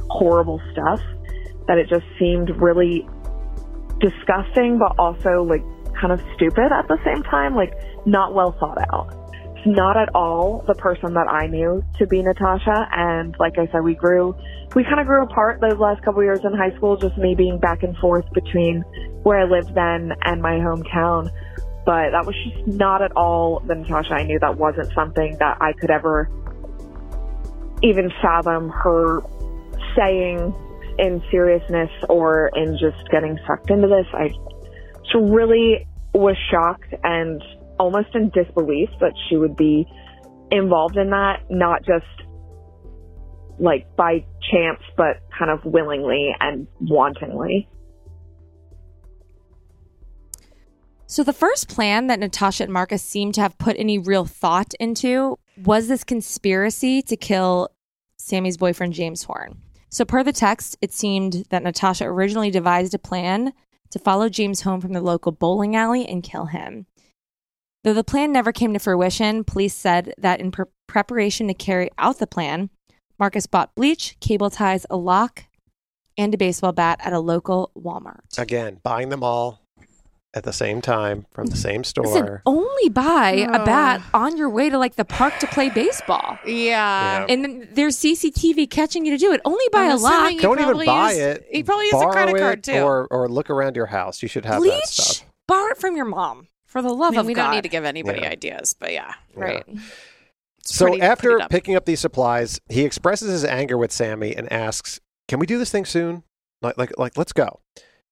[0.08, 1.00] horrible stuff.
[1.66, 3.08] That it just seemed really
[3.98, 5.64] disgusting, but also like
[5.98, 7.72] kind of stupid at the same time, like
[8.06, 9.24] not well thought out.
[9.56, 12.88] It's not at all the person that I knew to be Natasha.
[12.92, 14.36] And like I said, we grew,
[14.76, 17.58] we kind of grew apart those last couple years in high school, just me being
[17.58, 18.82] back and forth between
[19.22, 21.30] where I lived then and my hometown
[21.84, 24.38] but that was just not at all the Natasha I knew.
[24.38, 26.30] That wasn't something that I could ever
[27.82, 29.20] even fathom her
[29.96, 30.54] saying
[30.98, 34.06] in seriousness or in just getting sucked into this.
[34.12, 37.42] I just really was shocked and
[37.78, 39.86] almost in disbelief that she would be
[40.50, 42.06] involved in that, not just
[43.58, 47.68] like by chance, but kind of willingly and wantingly.
[51.14, 54.74] So the first plan that Natasha and Marcus seemed to have put any real thought
[54.80, 57.68] into was this conspiracy to kill
[58.18, 59.58] Sammy's boyfriend James Horn.
[59.90, 63.52] So per the text, it seemed that Natasha originally devised a plan
[63.90, 66.86] to follow James home from the local bowling alley and kill him.
[67.84, 71.90] Though the plan never came to fruition, police said that in pre- preparation to carry
[71.96, 72.70] out the plan,
[73.20, 75.44] Marcus bought bleach, cable ties, a lock,
[76.18, 78.36] and a baseball bat at a local Walmart.
[78.36, 79.63] Again, buying them all
[80.34, 82.06] at the same time from the same store.
[82.06, 83.64] Listen, only buy a Oh.
[83.64, 86.38] bat on your way to like the park to play baseball.
[86.44, 87.24] Yeah.
[87.28, 89.40] And then there's CCTV catching you to do it.
[89.44, 90.32] Only buy I'm a assuming lock.
[90.32, 91.46] you Don't even probably buy used- it.
[91.50, 92.80] he probably used a Borrow credit it card, too.
[92.80, 94.22] Or, or look around your house.
[94.22, 95.26] You should have that stuff.
[95.46, 96.48] Borrow it from your mom.
[96.66, 97.44] For the I love mean, of we God.
[97.44, 98.30] don't need to give anybody Yeah.
[98.30, 99.14] ideas, but yeah.
[99.36, 99.62] Right.
[100.58, 104.34] It's So pretty- after pretty picking up these supplies, he expresses his anger with Sammy
[104.34, 106.24] and asks, "Can we do this thing soon?
[106.62, 107.60] Like, like, like, let's go."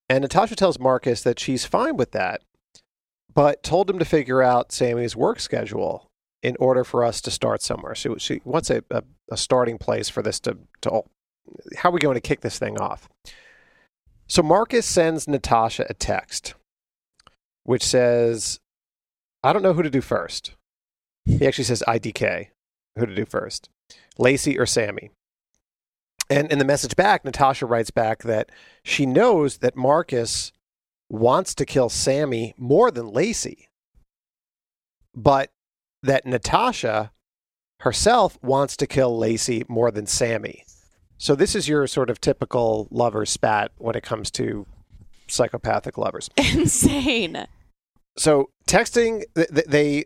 [0.08, 2.42] And Natasha tells Marcus that she's fine with that,
[3.32, 6.08] but told him to figure out Sammy's work schedule
[6.42, 7.94] in order for us to start somewhere.
[7.94, 11.06] So she wants a, a, a starting place for this to, to all,
[11.76, 13.08] how are we going to kick this thing off?
[14.26, 16.54] So Marcus sends Natasha a text,
[17.64, 18.60] which says,
[19.42, 20.54] "I don't know who to do first.
[21.24, 22.48] He actually says IDK,
[22.98, 23.68] who to do first,
[24.18, 25.10] Lacey or Sammy.
[26.32, 28.50] And in the message back, Natasha writes back that
[28.82, 30.52] she knows that Marcus
[31.08, 33.68] wants to kill Sammy more than Lacey,
[35.14, 35.50] but
[36.02, 37.12] that Natasha
[37.80, 40.64] herself wants to kill Lacey more than Sammy.
[41.18, 44.66] So this is your sort of typical lover spat when it comes to
[45.28, 46.30] psychopathic lovers.
[46.36, 47.46] Insane.
[48.16, 50.04] So texting, th- th- they.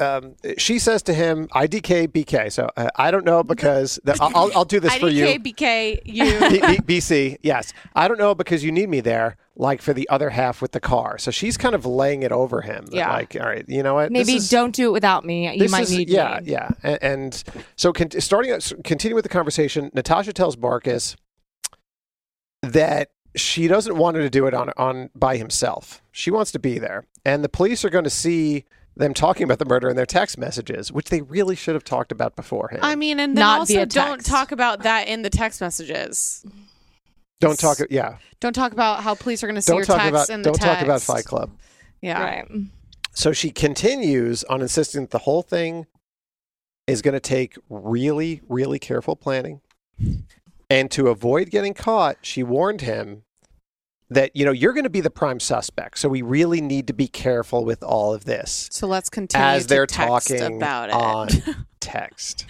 [0.00, 4.32] Um, she says to him, "IDK BK." So uh, I don't know because the, I'll,
[4.36, 5.24] I'll- I'll do this for you.
[5.24, 6.24] IDK, BK, you.
[6.48, 7.72] B- B- BC, yes.
[7.94, 10.80] I don't know because you need me there, like for the other half with the
[10.80, 11.16] car.
[11.18, 12.86] So she's kind of laying it over him.
[12.90, 13.12] Yeah.
[13.12, 14.10] Like, all right, you know what?
[14.10, 15.54] Maybe This is- don't do it without me.
[15.56, 16.50] You might is- need yeah, me.
[16.50, 16.70] yeah.
[16.82, 17.44] And, and
[17.76, 19.92] so con- starting, out- continue with the conversation.
[19.94, 21.14] Natasha tells Marcus
[22.62, 26.02] that she doesn't want him to do it on on by himself.
[26.12, 28.64] She wants to be there, and the police are going to see
[28.96, 32.12] them talking about the murder in their text messages, which they really should have talked
[32.12, 32.82] about beforehand.
[32.84, 36.44] I mean, and then Not also don't talk about that in the text messages.
[37.40, 37.78] don't talk.
[37.90, 40.42] Yeah, Don't talk about how police are going to see don't your text about in
[40.42, 41.02] the don't talk about.
[41.02, 41.50] Fight Club.
[42.00, 42.22] Yeah.
[42.22, 42.48] Right.
[43.12, 45.86] So she continues on insisting that the whole thing
[46.86, 49.60] is going to take really, really careful planning.
[50.68, 53.22] And to avoid getting caught, she warned him
[54.14, 55.98] that, you know, you're going to be the prime suspect.
[55.98, 59.62] So we really need to be careful with all of this So let's continue as
[59.64, 60.94] to they're text talking about it.
[60.94, 61.28] on
[61.80, 62.46] text.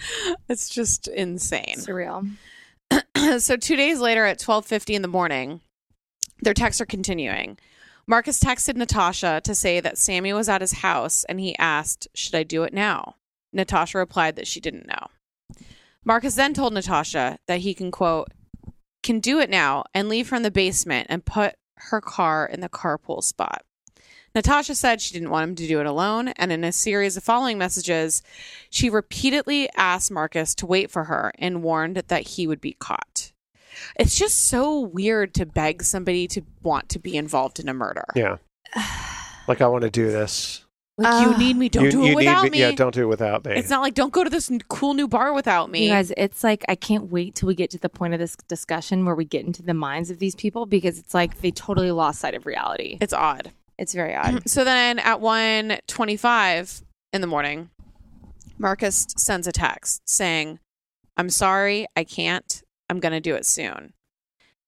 [0.49, 1.75] it's just insane.
[1.77, 2.29] Surreal.
[3.39, 5.61] so two days later at 12.50 in the morning
[6.41, 7.57] their texts are continuing
[8.05, 12.35] marcus texted natasha to say that sammy was at his house and he asked should
[12.35, 13.15] i do it now
[13.51, 15.07] natasha replied that she didn't know
[16.05, 18.27] marcus then told natasha that he can quote
[19.05, 22.59] can do it now and leave her in the basement and put her car in
[22.59, 23.63] the carpool spot
[24.35, 27.23] Natasha said she didn't want him to do it alone, and in a series of
[27.23, 28.21] following messages,
[28.69, 33.31] she repeatedly asked Marcus to wait for her and warned that he would be caught.
[33.97, 38.05] It's just so weird to beg somebody to want to be involved in a murder.
[38.13, 38.37] Yeah.
[39.47, 40.64] Like, I want to do this.
[40.97, 42.59] Like, you need me, don't you, do you it need without me.
[42.59, 43.51] Yeah, don't do it without me.
[43.51, 45.83] It's not like, don't go to this cool new bar without me.
[45.83, 48.37] You guys, it's like I can't wait till we get to the point of this
[48.47, 51.91] discussion where we get into the minds of these people because it's like they totally
[51.91, 52.97] lost sight of reality.
[53.01, 53.51] it's odd.
[53.77, 54.43] It's very odd.
[54.47, 57.69] So then at 1.25 in the morning,
[58.57, 60.59] Marcus sends a text saying,
[61.17, 62.63] I'm sorry, I can't.
[62.89, 63.93] I'm going to do it soon.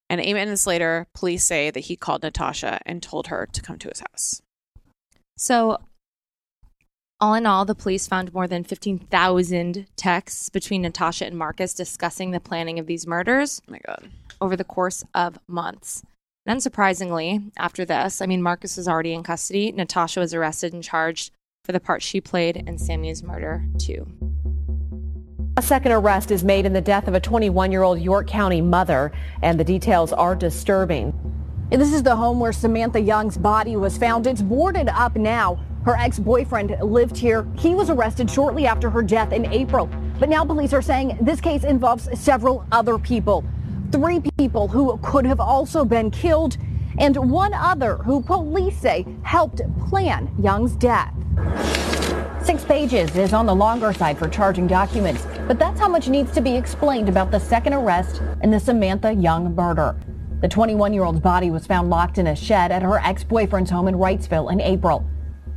[0.09, 3.77] And eight minutes later, police say that he called Natasha and told her to come
[3.79, 4.41] to his house.
[5.37, 5.77] So,
[7.19, 12.31] all in all, the police found more than 15,000 texts between Natasha and Marcus discussing
[12.31, 14.09] the planning of these murders Oh my God.
[14.39, 16.03] over the course of months.
[16.45, 19.71] And unsurprisingly, after this, I mean, Marcus was already in custody.
[19.71, 21.31] Natasha was arrested and charged
[21.65, 24.07] for the part she played in Sammy's murder, too.
[25.57, 28.61] A second arrest is made in the death of a 21 year old York County
[28.61, 31.13] mother, and the details are disturbing.
[31.71, 34.27] This is the home where Samantha Young's body was found.
[34.27, 35.59] It's boarded up now.
[35.87, 37.47] Her ex boyfriend lived here.
[37.57, 39.89] He was arrested shortly after her death in April.
[40.19, 43.45] But now police are saying this case involves several other people.
[43.93, 46.57] Three people who could have also been killed,
[46.99, 51.13] and one other who police say helped plan Young's death.
[52.43, 56.33] Six pages is on the longer side for charging documents, but that's how much needs
[56.33, 59.95] to be explained about the second arrest in the Samantha Young murder.
[60.41, 63.71] The 21 year old's body was found locked in a shed at her ex boyfriend's
[63.71, 65.05] home in Wrightsville in April.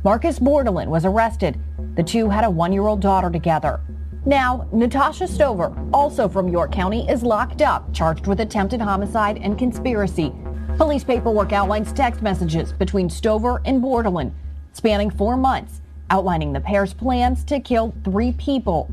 [0.03, 1.59] Marcus Bordelon was arrested.
[1.95, 3.79] The two had a one year old daughter together.
[4.25, 9.59] Now, Natasha Stover, also from York County, is locked up, charged with attempted homicide and
[9.59, 10.33] conspiracy.
[10.77, 14.31] Police paperwork outlines text messages between Stover and Bordelon,
[14.73, 18.89] spanning four months, outlining the pair's plans to kill three people.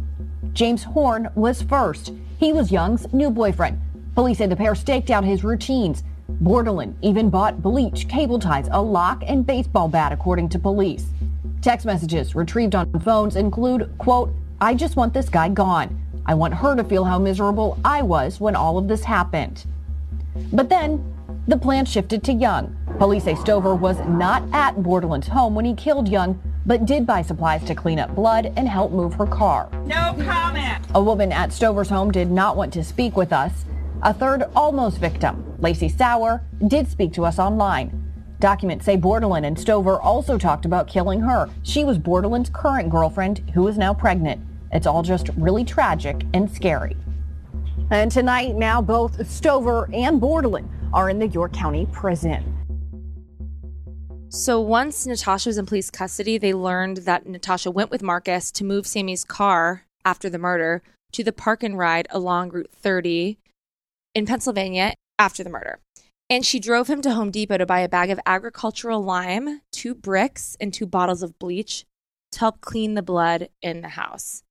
[0.53, 2.12] James Horn was first.
[2.38, 3.81] He was Young's new boyfriend.
[4.14, 6.03] Police said the pair staked out his routines.
[6.42, 11.06] Bordelon even bought bleach, cable ties, a lock, and baseball bat, according to police.
[11.62, 16.00] Text messages retrieved on phones include, quote, I just want this guy gone.
[16.26, 19.64] I want her to feel how miserable I was when all of this happened.
[20.52, 21.14] But then
[21.48, 22.76] the plan shifted to Young.
[22.98, 27.22] Police say Stover was not at Bordelon's home when he killed Young, but did buy
[27.22, 29.70] supplies to clean up blood and help move her car.
[29.86, 30.84] No comment.
[30.94, 33.64] A woman at Stover's home did not want to speak with us.
[34.03, 38.05] A third almost victim, Lacey Sauer, did speak to us online.
[38.38, 41.51] Documents say Bordelon and Stover also talked about killing her.
[41.65, 44.40] She was Bordelon's current girlfriend, who is now pregnant.
[44.71, 46.96] It's all just really tragic and scary.
[47.90, 52.55] And tonight, now both Stover and Bordelon are in the York County prison.
[54.29, 58.65] So once Natasha was in police custody, they learned that Natasha went with Marcus to
[58.65, 60.83] move Sammy's car after the murder
[61.13, 63.38] to the park and ride along Route 30
[64.15, 65.81] in Pennsylvania after the murder.
[66.31, 69.94] And she drove him to Home Depot to buy a bag of agricultural lime, two
[69.94, 71.87] bricks, and two bottles of bleach
[72.33, 74.42] to help clean the blood in the house.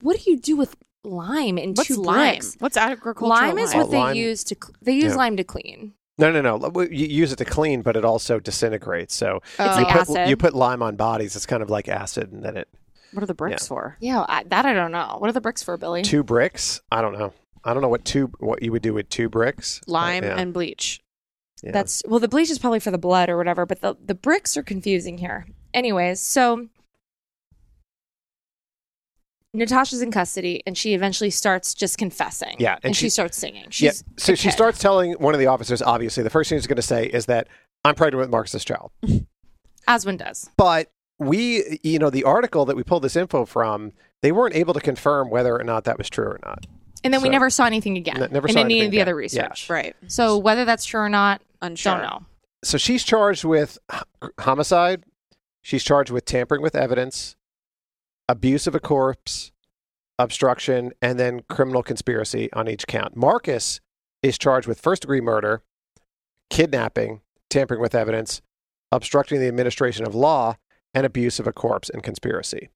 [0.00, 2.32] What do you do with lime and What's two lime?
[2.36, 2.56] bricks?
[2.58, 3.48] What's agricultural lime?
[3.56, 3.78] Lime is lime?
[3.78, 5.16] what Oh, they lime- use to cl- they use Yeah.
[5.16, 5.92] lime to clean.
[6.16, 6.82] No, no, no.
[6.82, 9.14] You use it to clean, but it also disintegrates.
[9.14, 9.64] So Oh.
[9.64, 10.28] It's you like put acid.
[10.28, 11.36] you put lime on bodies.
[11.36, 12.68] It's kind of like acid, and then it
[13.12, 13.68] What are the bricks Yeah.
[13.68, 13.96] for?
[14.00, 15.16] Yeah, I, that I don't know.
[15.18, 16.02] What are the bricks for, Billy?
[16.02, 16.80] two bricks.
[16.92, 17.32] I don't know.
[17.64, 19.80] I don't know what two what you would do with two bricks.
[19.86, 20.36] Lime Uh, yeah.
[20.38, 21.00] and bleach.
[21.62, 21.72] Yeah.
[21.72, 24.56] That's well, the bleach is probably for the blood or whatever, but the the bricks
[24.56, 25.46] are confusing here.
[25.74, 26.68] Anyways, so
[29.52, 32.54] Natasha's in custody, and she eventually starts just confessing.
[32.60, 33.64] Yeah, and, and she, she- starts singing.
[33.64, 33.68] yeah.
[33.90, 34.52] She's So she kid.
[34.52, 35.82] starts telling one of the officers.
[35.82, 37.48] Obviously, the first thing she's going to say is that
[37.84, 38.92] I'm pregnant with Marcus's child.
[39.88, 40.48] as one does.
[40.56, 43.92] But we, you know, the article that we pulled this info from,
[44.22, 46.66] they weren't able to confirm whether or not that was true or not.
[47.04, 48.22] And then we So- never saw anything again.
[48.22, 49.02] N- never in saw any anything of the again.
[49.08, 49.46] other Yeah.
[49.46, 49.70] research.
[49.70, 49.96] Right.
[50.08, 51.94] So whether that's true or not, Unsure.
[51.94, 52.26] don't know.
[52.62, 54.02] So she's charged with h-
[54.40, 55.04] homicide.
[55.62, 57.36] She's charged with tampering with evidence,
[58.28, 59.52] abuse of a corpse,
[60.18, 63.16] obstruction, and then criminal conspiracy on each count.
[63.16, 63.80] Marcus
[64.22, 65.62] is charged with first degree murder,
[66.50, 68.42] kidnapping, tampering with evidence,
[68.92, 70.56] obstructing the administration of law,
[70.92, 72.68] and abuse of a corpse and conspiracy.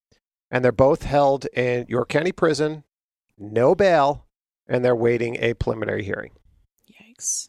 [0.50, 2.84] And they're both held in York County Prison,
[3.38, 4.26] no bail,
[4.68, 6.32] and they're waiting a preliminary hearing.
[6.90, 7.48] Yikes.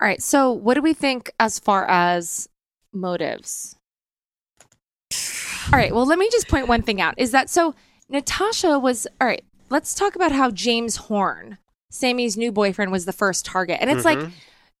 [0.00, 0.22] All right.
[0.22, 2.48] So what do we think as far as
[2.92, 3.76] motives?
[5.72, 5.94] All right.
[5.94, 7.74] Well, let me just point one thing out is that so
[8.08, 11.58] Natasha was, all right, let's talk about how James Horn,
[11.90, 13.78] Sammy's new boyfriend, was the first target.
[13.80, 14.30] And it's like, Mhm.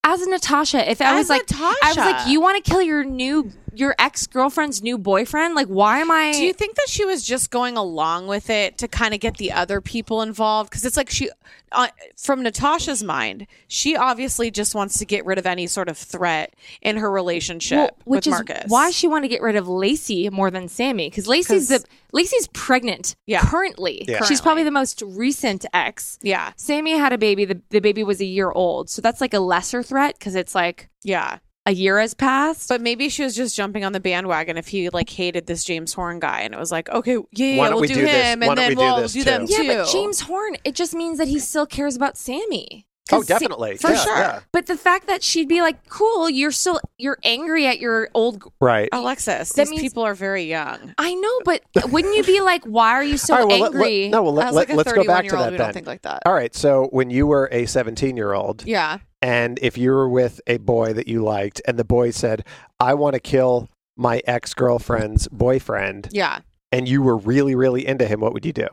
[0.04, 2.82] as a Natasha, if I As was like, I was like, you want to kill
[2.82, 5.54] your new, your ex girlfriend's new boyfriend?
[5.54, 6.32] Like, why am I?
[6.32, 9.36] Do you think that she was just going along with it to kind of get
[9.36, 10.70] the other people involved?
[10.70, 11.30] Because it's like she,
[11.72, 15.96] uh, from Natasha's mind, she obviously just wants to get rid of any sort of
[15.98, 18.64] threat in her relationship Well, which with is Marcus.
[18.70, 21.86] why she wanted to get rid of Lacey more than Sammy because Lacey's the 'Cause-
[22.12, 23.40] Lacey's pregnant Yeah.
[23.40, 24.04] currently.
[24.08, 24.24] Yeah.
[24.24, 26.18] She's probably the most recent ex.
[26.22, 27.44] Yeah, Sammy had a baby.
[27.44, 30.54] The, the baby was a year old, so that's like a lesser threat because it's
[30.54, 31.38] like yeah.
[31.66, 32.68] A year has passed.
[32.68, 35.92] But maybe she was just jumping on the bandwagon if he like hated this James
[35.92, 38.56] Horn guy, and it was like, okay, yeah, yeah, we'll we do, do him, and
[38.56, 39.54] then we we'll this do them too?
[39.56, 39.64] too.
[39.64, 42.86] yeah, but James Horn, it just means that he still cares about Sammy.
[43.12, 43.76] Oh, 'Cause Sa- definitely.
[43.76, 44.16] for Yeah, sure.
[44.18, 44.40] yeah.
[44.50, 48.42] But the fact that she'd be like, "Cool, you're still you're angry at your old
[48.60, 48.88] Right.
[48.90, 50.92] Alexis, That these means- people are very young.
[50.98, 51.62] I know, but
[51.92, 54.08] wouldn't you be like, why are you so All right, well, let- let- angry?
[54.08, 55.66] no, well, let, As let, like a let's go back to 31-year-old, that we then.
[55.68, 56.22] don't think like that.
[56.26, 56.52] All right.
[56.52, 60.58] So when you were a 17 year old, Yeah, and if you were with a
[60.58, 62.46] boy that you liked, and the boy said,
[62.78, 66.38] I want to kill my ex girlfriend's boyfriend, yeah.
[66.70, 68.68] and you were really, really into him, what would you do?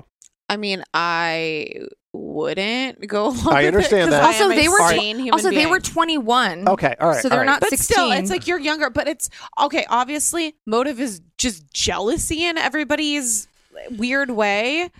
[0.48, 1.72] I mean, I
[2.14, 4.24] wouldn't go along I with it that.
[4.24, 6.70] Also, they were sane human also they were 21.
[6.70, 6.96] Okay.
[7.00, 7.22] All right.
[7.24, 7.52] so they're all right.
[7.52, 7.96] not But 16.
[7.96, 9.88] still, it's like you're younger, but it's okay.
[9.90, 13.48] Obviously, motive is just jealousy in everybody's
[13.90, 14.92] weird way,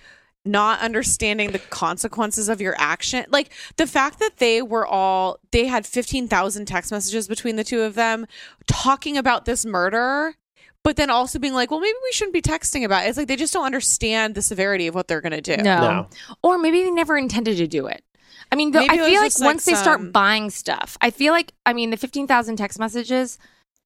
[0.46, 3.26] not understanding the consequences of your action.
[3.30, 7.82] Like the fact that they were all, they had 15,000 text messages between the two
[7.82, 8.26] of them
[8.68, 10.36] talking about this murder.
[10.84, 13.10] But then also being like, well, maybe we shouldn't be texting about it.
[13.10, 15.56] It's like they just don't understand the severity of what they're going to do.
[15.56, 15.80] no.
[15.80, 16.08] No.
[16.44, 18.04] or maybe they never intended to do it.
[18.52, 20.98] I mean, the, Maybe I feel like just, like, once they some- start buying stuff,
[21.00, 23.40] I feel like I mean the 15,000 text messages.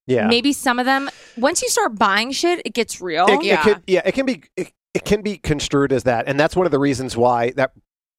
[0.08, 0.26] yeah.
[0.28, 1.10] Maybe some of them.
[1.38, 3.28] Once you start buying shit, it gets real.
[3.28, 3.64] It, it Yeah.
[3.64, 6.66] could, yeah, it can be it, it can be construed as that, and that's one
[6.66, 7.72] of the reasons why that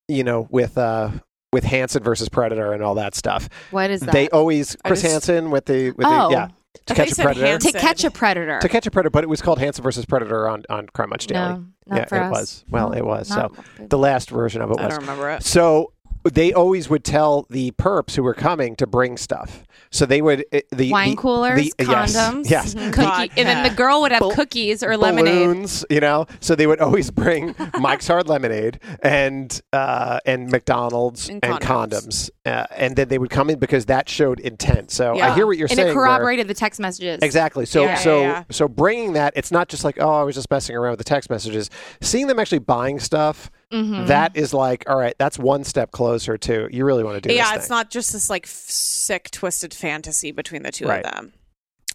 [0.08, 1.10] you know with uh
[1.52, 3.48] with Hansen versus Predator and all that stuff.
[3.70, 4.12] what is that?
[4.12, 6.28] They always Chris just- Hansen with the with Oh.
[6.28, 6.48] the yeah
[6.86, 7.72] to catch a predator Hansen.
[7.72, 8.58] to catch a predator.
[8.60, 11.26] to catch a predator, but it was called Hansen versus Predator on on Crime Watch
[11.26, 11.40] Daily.
[11.40, 12.30] no, not yeah, for it us.
[12.30, 12.64] was.
[12.70, 13.30] Well, No, it was.
[13.30, 14.90] not- So the last version of it I was.
[14.94, 15.42] don't remember it.
[15.42, 15.92] So
[16.30, 19.64] they always would tell the perps who were coming to bring stuff.
[19.90, 23.62] So they would uh, the wine the- coolers, the- condoms, yes, cookie, God, and then
[23.62, 25.24] the girl would have Bal- cookies or lemonade.
[25.46, 26.26] balloons, you know.
[26.40, 32.28] So they would always bring Mike's Hard Lemonade and uh, and McDonald's and, And condoms,
[32.44, 34.90] uh, and then they would come in because that showed intent.
[34.90, 35.88] So I hear what you're and saying.
[35.88, 37.20] And it where- corroborated the text messages.
[37.22, 37.64] Exactly.
[37.64, 38.44] So Yeah, so yeah, yeah.
[38.50, 41.04] so bringing that, it's not just like oh, I was just messing around with the
[41.04, 41.70] text messages.
[42.02, 44.06] Seeing them actually buying stuff, Mhm.
[44.06, 45.14] that is like all right.
[45.18, 47.34] That's one step closer to you really want to do.
[47.34, 47.76] yeah, this it's thing.
[47.76, 51.04] not just this like f- sick, twisted fantasy between the two Right.
[51.04, 51.32] of them.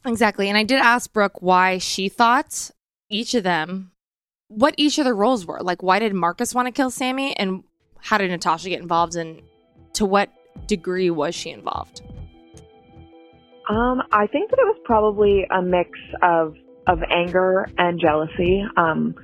[0.05, 0.49] Exactly.
[0.49, 2.69] And I did ask Brooke why she thought
[3.09, 3.91] each of them,
[4.49, 5.59] what each of their roles were.
[5.61, 7.35] Like, why did Marcus want to kill Sammy?
[7.37, 7.63] And
[7.99, 9.15] how did Natasha get involved?
[9.15, 9.41] And
[9.93, 10.29] to what
[10.67, 12.01] degree was she involved?
[13.69, 15.89] Um, I think that it was probably a mix
[16.21, 16.55] of
[16.85, 18.61] of anger and jealousy.
[18.75, 19.15] Um,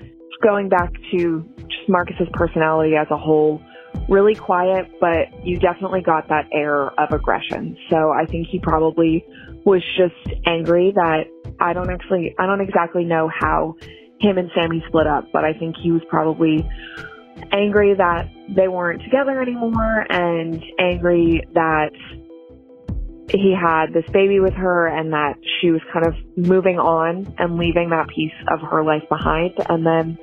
[0.42, 3.62] going back to just Marcus's personality as a whole,
[4.08, 7.78] really quiet, but you definitely got that air of aggression.
[7.90, 9.26] So I think he probably
[9.66, 11.26] was just angry that
[11.60, 13.76] I don't actually, I don't exactly know how
[14.20, 16.68] him and Sammy split up, but I think he was probably
[17.52, 21.92] angry that they weren't together anymore and angry that
[23.32, 27.58] he had this baby with her and that she was kind of moving on and
[27.58, 29.54] leaving that piece of her life behind.
[29.70, 30.18] And then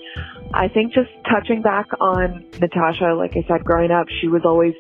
[0.52, 4.74] I think just touching back on Natasha, like I said, growing up, she was always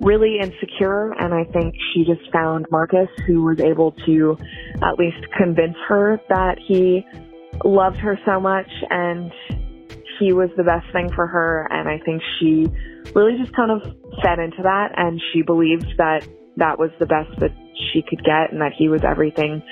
[0.00, 1.12] really insecure.
[1.12, 4.36] And I think she just found Marcus who was able to
[4.82, 7.04] at least convince her that he
[7.64, 9.32] loved her so much and
[10.18, 11.66] he was the best thing for her.
[11.70, 12.66] And I think she
[13.14, 13.82] really just kind of
[14.22, 16.26] fed into that and she believed that
[16.60, 17.50] that was the best that
[17.92, 19.62] she could get and that he was everything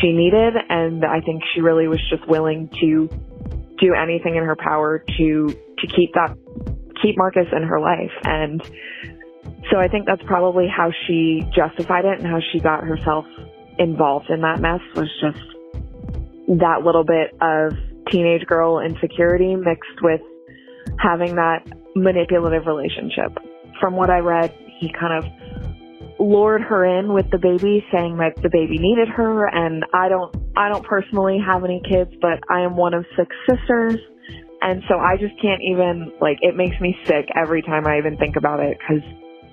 [0.00, 0.54] she needed.
[0.68, 3.08] And I think she really was just willing to
[3.78, 6.36] do anything in her power to, to keep that,
[7.00, 8.12] keep Marcus in her life.
[8.24, 8.62] And
[9.70, 13.26] so I think that's probably how she justified it and how she got herself
[13.78, 15.38] involved in that mess was just
[16.58, 17.72] that little bit of
[18.10, 20.20] teenage girl insecurity mixed with
[20.98, 21.64] having that
[21.94, 23.38] manipulative relationship.
[23.80, 25.69] From what I read, he kind of
[26.20, 30.34] lured her in with the baby saying that the baby needed her and I don't
[30.56, 33.98] I don't personally have any kids but I am one of six sisters
[34.60, 38.18] and so I just can't even like it makes me sick every time I even
[38.18, 39.00] think about it cuz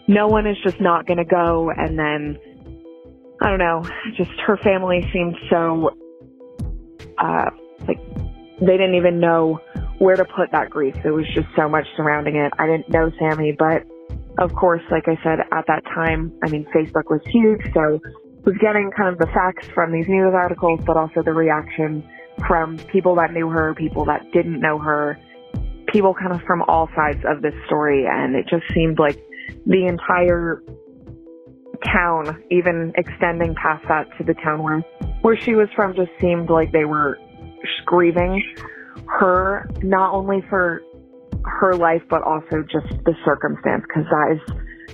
[0.07, 2.38] no one is just not going to go and then
[3.41, 3.84] I don't know
[4.18, 5.91] just her family seemed so
[7.18, 7.49] uh
[7.88, 7.99] like
[8.59, 9.59] they didn't even know
[9.99, 10.95] where to put that grief.
[11.03, 12.51] There was just so much surrounding it.
[12.57, 13.84] I didn't know Sammy, but
[14.38, 18.00] of course, like I said, at that time, I mean, Facebook was huge, so
[18.46, 22.08] was getting kind of the facts from these news articles, but also the reaction
[22.48, 25.18] from people that knew her, people that didn't know her,
[25.88, 28.06] people kind of from all sides of this story.
[28.06, 29.18] And it just seemed like
[29.66, 30.64] the entire
[31.86, 34.80] town, even extending past that to the town where,
[35.22, 37.20] where she was from, just seemed like they were
[37.86, 38.44] grieving
[39.08, 40.82] her, not only for
[41.48, 44.41] her life, but also just the circumstance, because that is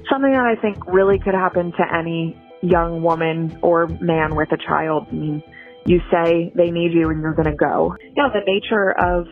[0.09, 4.57] something that I think really could happen to any young woman or man with a
[4.57, 5.07] child.
[5.11, 5.43] I mean,
[5.85, 7.95] you say they need you and you're going to go.
[8.15, 9.27] Yeah, the nature of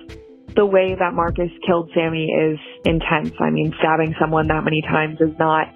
[0.56, 3.32] the way that Marcus killed Sammy is intense.
[3.40, 5.68] I mean, stabbing someone that many times is not.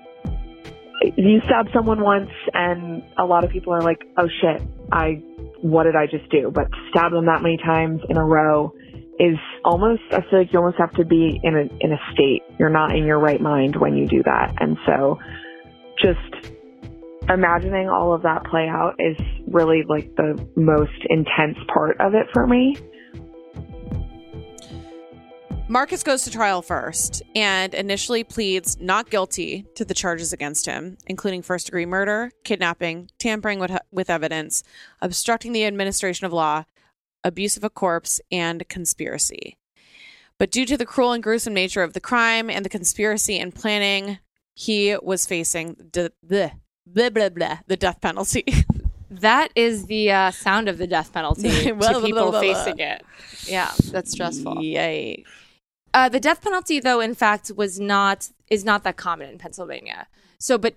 [1.18, 5.22] You stab someone once, and a lot of people are like, "Oh shit, I,
[5.62, 8.74] what did I just do?" But stab them that many times in a row
[9.20, 12.44] is almost I feel like you almost have to be in a in a state.
[12.60, 14.56] You're not in your right mind when you do that.
[14.60, 15.20] And so
[16.02, 16.54] just
[17.30, 22.28] imagining all of that play out is really like the most intense part of it
[22.34, 22.76] for me.
[25.68, 30.96] Marcus goes to trial first and initially pleads not guilty to the charges against him,
[31.08, 34.62] including first degree murder, kidnapping, tampering with, with evidence,
[35.02, 36.66] obstructing the administration of law,
[37.26, 39.58] abuse of a corpse, and conspiracy.
[40.38, 43.54] But due to the cruel and gruesome nature of the crime and the conspiracy and
[43.54, 44.20] planning,
[44.54, 46.52] he was facing the blah,
[46.86, 48.46] blah, blah, blah, the death penalty.
[49.22, 52.42] That is the uh, sound of the death penalty Blah, to blah, people blah, blah.
[52.42, 53.02] facing it.
[53.46, 54.62] Yeah, that's stressful.
[54.62, 55.24] Yay.
[55.94, 60.08] Uh, the death penalty, though, in fact, was not is not that common in Pennsylvania.
[60.38, 60.76] So, but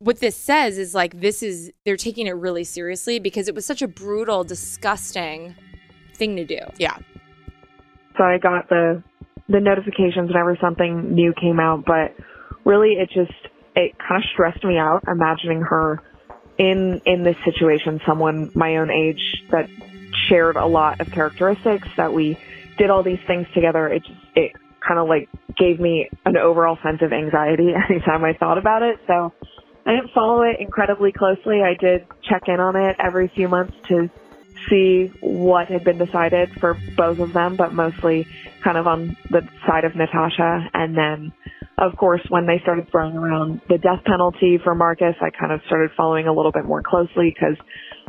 [0.00, 3.64] what this says is like this is they're taking it really seriously because it was
[3.64, 5.54] such a brutal, disgusting
[6.18, 6.58] thing to do.
[6.76, 6.96] Yeah.
[8.16, 9.02] So I got the
[9.48, 12.14] the notifications whenever something new came out, but
[12.64, 13.32] really it just
[13.74, 16.02] it kind of stressed me out imagining her
[16.58, 19.68] in in this situation, someone my own age that
[20.28, 22.36] shared a lot of characteristics that we
[22.76, 23.86] did all these things together.
[23.88, 24.52] It just it
[24.86, 28.98] kind of like gave me an overall sense of anxiety anytime I thought about it.
[29.06, 29.32] So
[29.86, 31.62] I didn't follow it incredibly closely.
[31.62, 34.10] I did check in on it every few months to
[34.68, 38.26] see what had been decided for both of them, but mostly
[38.62, 40.68] kind of on the side of Natasha.
[40.74, 41.32] And then,
[41.78, 45.60] of course, when they started throwing around the death penalty for Marcus, I kind of
[45.66, 47.56] started following a little bit more closely because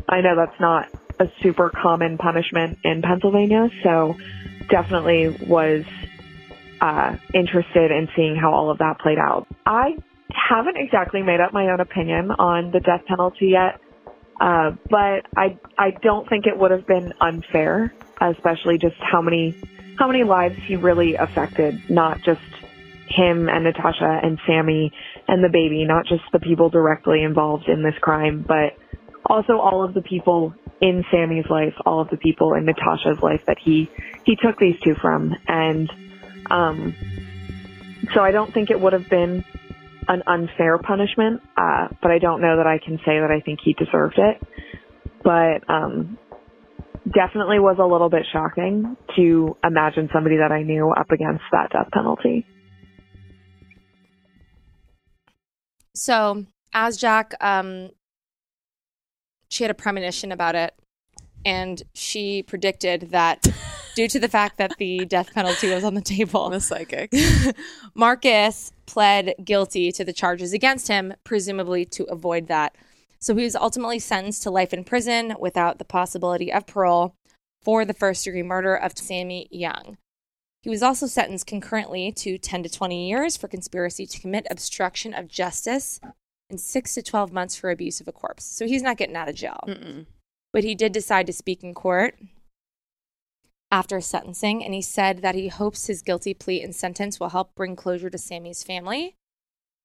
[0.08, 0.88] I know that's not
[1.20, 3.68] a super common punishment in Pennsylvania.
[3.82, 4.14] So
[4.68, 5.84] definitely was
[6.80, 9.46] uh, interested in seeing how all of that played out.
[9.66, 9.96] I
[10.30, 13.80] haven't exactly made up my own opinion on the death penalty yet.
[14.40, 19.54] Uh, but I I don't think it would have been unfair, especially just how many
[19.98, 22.40] how many lives he really affected, not just
[23.06, 24.92] him and Natasha and Sammy
[25.28, 28.78] and the baby, not just the people directly involved in this crime, but
[29.26, 33.44] also all of the people in Sammy's life, all of the people in Natasha's life
[33.46, 33.90] that he
[34.24, 35.92] he took these two from, and
[36.50, 36.94] um,
[38.14, 39.44] so I don't think it would have been
[40.10, 43.60] an unfair punishment, uh, but I don't know that I can say that I think
[43.64, 44.42] he deserved it.
[45.22, 46.18] But um,
[47.04, 51.70] definitely was a little bit shocking to imagine somebody that I knew up against that
[51.70, 52.44] death penalty.
[55.94, 57.90] So, as Jac, um,
[59.48, 60.74] she had a premonition about it,
[61.44, 63.46] and she predicted that
[63.94, 67.12] due to the fact that the death penalty was on the table, the psychic
[67.94, 72.74] Marcus pled guilty to the charges against him, presumably to avoid that.
[73.18, 77.14] So he was ultimately sentenced to life in prison without the possibility of parole
[77.62, 79.98] for the first degree murder of Sammy Young.
[80.62, 85.14] He was also sentenced concurrently to 10 to 20 years for conspiracy to commit obstruction
[85.14, 86.00] of justice
[86.50, 88.44] and 6 to 12 months for abuse of a corpse.
[88.44, 89.60] So he's not getting out of jail.
[89.66, 90.06] Mm-mm.
[90.52, 92.18] But he did decide to speak in court
[93.70, 97.54] after sentencing, and he said that he hopes his guilty plea and sentence will help
[97.54, 99.14] bring closure to Sammy's family.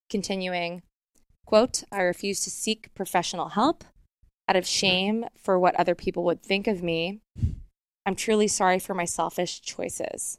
[0.09, 0.81] Continuing,
[1.45, 3.83] quote, I refuse to seek professional help
[4.47, 7.21] out of shame for what other people would think of me.
[8.05, 10.37] I'm truly sorry for my selfish choices.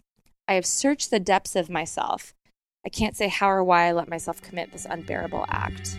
[0.49, 2.33] I have searched the depths of myself.
[2.85, 5.99] I can't say how or why I let myself commit this unbearable act.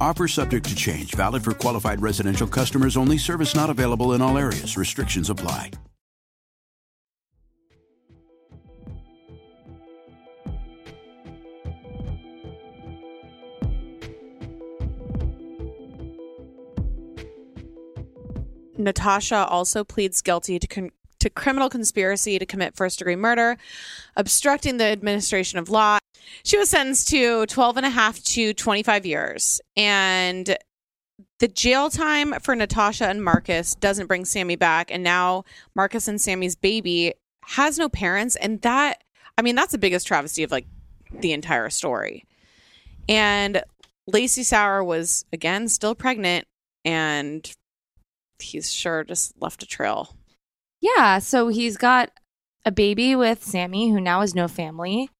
[0.00, 4.38] Offer subject to change, valid for qualified residential customers only, service not available in all
[4.38, 4.76] areas.
[4.76, 5.70] Restrictions apply.
[18.80, 20.90] Natasha also pleads guilty to con-
[21.20, 23.58] to criminal conspiracy to commit first degree murder,
[24.16, 25.99] obstructing the administration of law.
[26.44, 29.60] She was sentenced to 12 and a half to 25 years.
[29.76, 30.56] And
[31.38, 34.90] the jail time for Natasha and Marcus doesn't bring Sammy back.
[34.90, 35.44] And now
[35.74, 37.14] Marcus and Sammy's baby
[37.46, 38.36] has no parents.
[38.36, 39.02] And that,
[39.38, 40.66] I mean, that's the biggest travesty of like
[41.12, 42.24] the entire story.
[43.08, 43.62] And
[44.06, 46.46] Lacey Sauer was again still pregnant
[46.84, 47.50] and
[48.38, 50.16] he's sure just left a trail.
[50.80, 52.10] Yeah, so he's got
[52.64, 55.10] a baby with Sammy, who now has no family.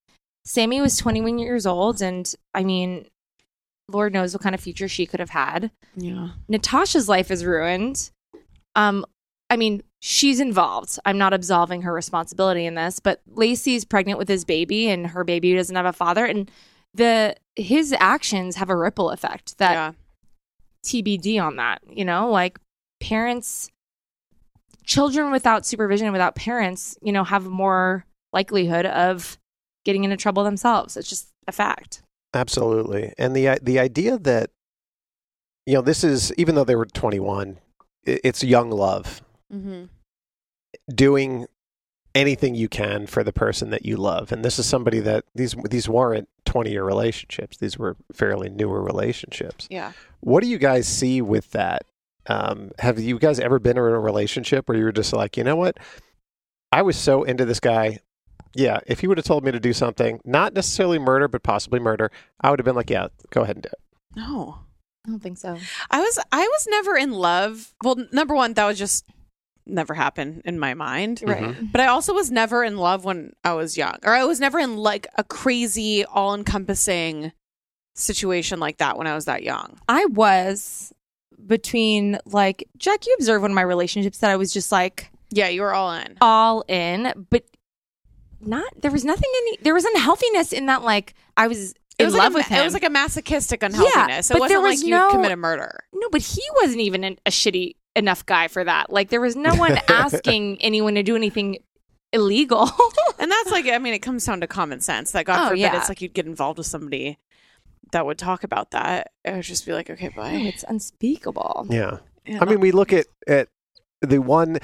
[0.51, 3.07] Sammy was 21 years old, and I mean,
[3.89, 5.71] Lord knows what kind of future she could have had.
[5.95, 6.31] Yeah.
[6.49, 8.11] Natasha's life is ruined.
[8.75, 9.07] Um,
[9.49, 10.99] I mean, she's involved.
[11.05, 15.23] I'm not absolving her responsibility in this, but Lacey's pregnant with his baby, and her
[15.23, 16.51] baby doesn't have a father, and
[16.95, 19.93] the his actions have a ripple effect that Yeah.
[20.85, 21.81] TBD on that.
[21.89, 22.59] You know, like
[23.01, 23.71] parents,
[24.83, 29.39] children without supervision without parents, you know, have more likelihood of
[29.85, 30.97] getting into trouble themselves.
[30.97, 32.03] It's just a fact.
[32.35, 33.13] Absolutely.
[33.19, 34.51] And the the idea that
[35.67, 37.59] you know this is even though they were 21,
[38.05, 39.23] it's young love
[39.53, 39.87] Mm-hmm.
[40.95, 41.47] doing
[42.15, 44.31] anything you can for the person that you love.
[44.33, 47.57] And this is somebody that these these weren't 20 year relationships.
[47.57, 49.67] These were fairly newer relationships.
[49.71, 49.93] Yeah.
[50.21, 51.83] What do you guys see with that?
[52.27, 55.43] Um, have you guys ever been in a relationship where you were just like, you
[55.45, 55.79] know what?
[56.71, 57.99] I was so into this guy.
[58.55, 61.79] Yeah, if he would have told me to do something, not necessarily murder, but possibly
[61.81, 63.79] murder, I would have been like, yeah, go ahead and do it.
[64.17, 64.59] No.
[65.07, 65.57] I don't think so.
[65.91, 67.73] I was I was never in love.
[67.83, 69.07] Well, number one, that was just
[69.67, 71.23] never happened in my mind.
[71.25, 71.43] Right.
[71.43, 71.73] Mhm.
[71.73, 73.95] But I also was never in love when I was young.
[74.05, 77.33] Or I was never in like a crazy, all encompassing
[77.95, 79.79] situation like that when I was that young.
[79.89, 80.93] I was
[81.47, 83.07] between like Jac.
[83.07, 85.93] You observe one of my relationships that I was just like Yeah, you were all
[85.93, 86.19] in.
[86.21, 87.45] all in, but
[88.41, 88.65] not.
[88.81, 89.63] There was nothing in.
[89.63, 90.83] There was unhealthiness in that.
[90.83, 92.61] Like I was It in was love like a, with him.
[92.61, 94.31] It was like a masochistic unhealthiness.
[94.31, 95.81] it but wasn't there was like you no- commit a murder.
[95.93, 98.91] No, but he wasn't even an, a shitty enough guy for that.
[98.91, 101.59] Like there was no one asking anyone to do anything
[102.13, 102.71] illegal.
[103.19, 105.61] and that's like, I mean, it comes down to common sense that God Oh, forbid
[105.61, 105.77] yeah.
[105.79, 107.19] it's like you'd get involved with somebody
[107.93, 109.11] that would talk about that.
[109.25, 110.33] It would just be like, okay, bye.
[110.33, 111.67] it's unspeakable.
[111.71, 111.99] Yeah.
[112.27, 112.39] Yeah.
[112.41, 113.49] I mean, we look at at
[114.01, 114.59] the one.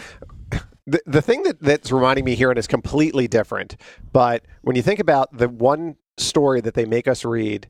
[0.86, 3.76] The, the thing that, that's reminding me here and is completely different,
[4.12, 7.68] but when you think about the one story that they make us read,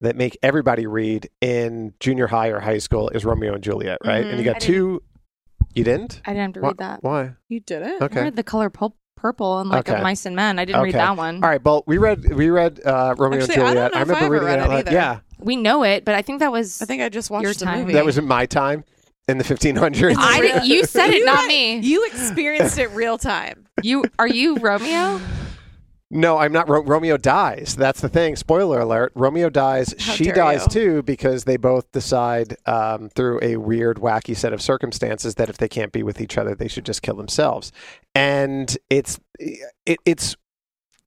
[0.00, 4.24] that make everybody read in junior high or high school is Romeo and Juliet, right?
[4.24, 4.44] And you Mhm.
[4.44, 5.02] got I two.
[5.74, 6.20] You didn't?
[6.26, 7.02] I didn't have to Why- read that.
[7.02, 7.30] Why?
[7.48, 8.02] You did it.
[8.02, 8.20] Okay.
[8.20, 9.96] I read the color pul- purple and like Okay.
[9.96, 10.58] of mice and men.
[10.58, 11.42] I didn't read that one.
[11.42, 13.74] All right, well, we read we read uh, Romeo Actually, and I don't Juliet.
[13.74, 14.78] know if I remember ever reading read it it out loud.
[14.78, 14.92] either.
[14.92, 17.52] Yeah, We know it, but I think that was I think I just watched your
[17.54, 17.80] the time.
[17.80, 17.92] movie.
[17.94, 18.84] that was in my time
[19.28, 20.14] in the 1500s.
[20.18, 20.66] I didn't.
[20.66, 21.78] You said it, not me.
[21.78, 23.66] You experienced it real time.
[23.82, 25.20] You are you Romeo?
[26.10, 26.68] No, I'm not.
[26.70, 27.76] Ro- Romeo dies.
[27.76, 28.34] That's the thing.
[28.36, 29.94] Spoiler alert: Romeo dies.
[30.00, 30.68] How she dies you.
[30.68, 35.58] too because they both decide um, through a weird, wacky set of circumstances that if
[35.58, 37.72] they can't be with each other, they should just kill themselves.
[38.14, 40.34] And it's it, it's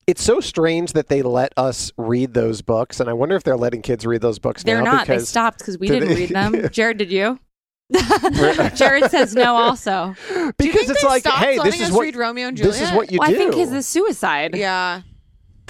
[0.06, 3.58] it's so strange that they let us read those books, and I wonder if they're
[3.58, 4.74] letting kids read those books now.
[4.76, 5.08] They're now not.
[5.08, 6.70] They stopped because we Did didn't they- read them.
[6.72, 7.40] Jared, did you?
[8.76, 9.56] Jared says no.
[9.56, 10.16] Also,
[10.58, 12.68] because it's they like, stopped hey, letting this is us what read Romeo and this
[12.68, 12.96] is Juliet?
[12.96, 13.36] what you well, do.
[13.36, 14.56] I think his is suicide.
[14.56, 15.02] Yeah.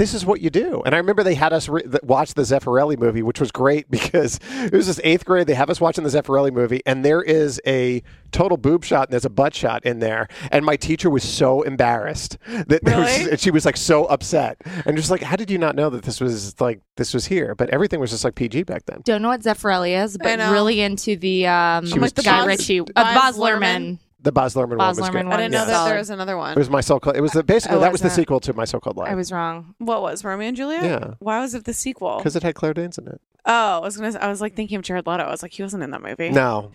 [0.01, 0.81] This is what you do.
[0.83, 4.39] And I remember they had us re- watch the Zeffirelli movie, which was great because
[4.55, 5.45] it was this eighth grade.
[5.45, 9.13] They have us watching the Zeffirelli movie, and there is a total boob shot and
[9.13, 10.27] there's a butt shot in there.
[10.51, 14.97] And my teacher was so embarrassed that there was, she was like so upset and
[14.97, 17.53] just like, how did you not know that this was like this was here?
[17.53, 19.01] But everything was just like PG back then.
[19.03, 22.47] Don't know what Zeffirelli is, but really into the um, She was the Guy Baz-
[22.47, 23.37] Ritchie, uh, Baz Baz
[24.21, 24.23] Luhrmann.
[24.23, 24.23] Luhrmann.
[24.23, 25.25] The Baz Luhrmann one was Luhrmann good.
[25.25, 26.51] one I didn't know was that there was another one.
[26.53, 27.15] It was my so-called.
[27.15, 28.21] It was the, basically I that was the wasn't.
[28.21, 29.75] sequel to my so-called life I was wrong.
[29.79, 30.83] what was Romeo and Juliet?
[30.83, 31.13] Yeah.
[31.19, 32.17] Why was it the sequel?
[32.17, 33.21] because it had Claire Danes in it.
[33.45, 34.17] Oh, I was gonna.
[34.19, 35.23] I was like thinking of Jared Leto.
[35.23, 36.29] I was like, he wasn't in that movie.
[36.29, 36.71] No,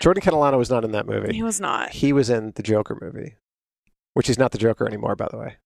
[0.00, 1.34] Jordan Catalano was not in that movie.
[1.34, 1.90] he was not.
[1.90, 3.34] He was in the Joker movie,
[4.14, 5.56] which he's not the Joker anymore, by the way.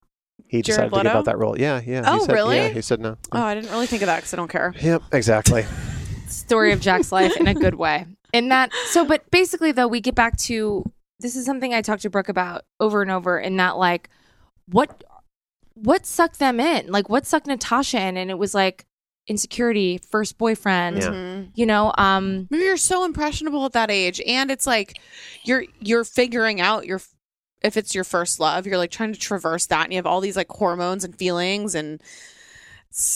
[0.47, 1.19] He Jared decided to give Leto?
[1.19, 1.59] up that role.
[1.59, 2.03] Yeah, yeah.
[2.05, 2.57] Oh, he said, really?
[2.57, 3.17] Yeah, he said no.
[3.31, 4.73] Oh, I didn't really think of that because I don't care.
[4.81, 5.65] Yep, exactly.
[6.27, 8.07] story of Jac's life in a good way.
[8.33, 10.83] In that, so, but basically, though, we get back to
[11.23, 13.39] this is something I talked to Brooke about over and over.
[13.39, 14.09] In that, like,
[14.69, 15.03] what
[15.73, 16.91] what sucked them in?
[16.91, 18.15] Like, what sucked Natasha in?
[18.17, 18.85] And it was like
[19.27, 20.97] insecurity, first boyfriend.
[20.97, 21.07] Yeah.
[21.09, 21.49] Mhm.
[21.55, 24.99] You know, um, Maybe you're so impressionable at that age, and it's like
[25.43, 27.01] you're you're figuring out your
[27.63, 30.19] if it's your first love, you're like trying to traverse that, and you have all
[30.21, 32.01] these like hormones and feelings, and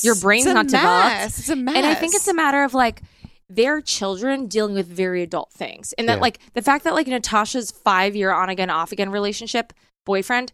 [0.02, 0.72] your brain's it's a not mess.
[0.72, 1.40] developed.
[1.40, 3.02] It's a mess, And I think it's a matter of like
[3.50, 5.94] their children dealing with very adult things.
[5.98, 6.22] And that Yeah.
[6.22, 9.74] like the fact that like Natasha's five year on again, off again relationship
[10.06, 10.52] boyfriend,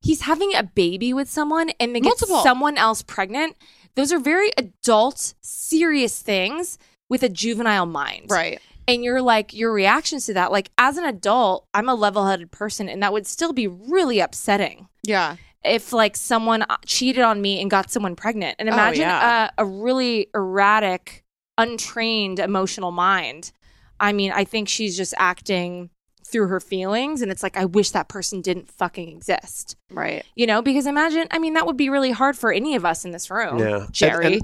[0.00, 2.42] he's having a baby with someone and they get Multiple.
[2.42, 3.56] someone else pregnant.
[3.94, 6.78] Those are very adult, serious things
[7.10, 8.26] with a juvenile mind.
[8.30, 8.60] right.
[8.86, 12.50] And you're like, your reactions to that, like as an adult, I'm a level headed
[12.50, 17.60] person and that would still be really upsetting Yeah, if like someone cheated on me
[17.62, 19.50] and got someone pregnant and Oh, imagine yeah.
[19.58, 21.23] a, a really erratic
[21.58, 23.52] untrained emotional mind
[24.00, 25.90] i mean i think she's just acting
[26.26, 30.24] through her feelings and it's like i wish that person didn't fucking exist right.
[30.34, 33.04] you know because imagine i mean that would be really hard for any of us
[33.04, 33.86] in this room Yeah.
[33.92, 34.40] jerry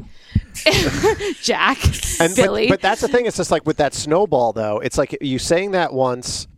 [1.43, 1.79] Jac
[2.21, 3.27] And billy but, but that's the thing.
[3.27, 4.79] It's just like with that snowball, though.
[4.81, 6.49] It's like you saying that once,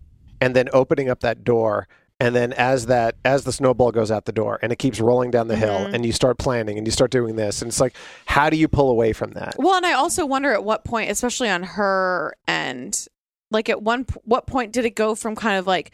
[0.41, 1.89] and then opening up that door,
[2.25, 5.31] and then as that as the snowball goes out the door, and it keeps rolling
[5.31, 5.95] down the hill, Mm-hmm.
[5.95, 7.95] and you start planning, and you start doing this, and it's like,
[8.27, 9.57] how do you pull away from that?
[9.59, 13.07] Well, and I also wonder at what point, especially on her end,
[13.51, 15.91] like at one what point did it go from kind of like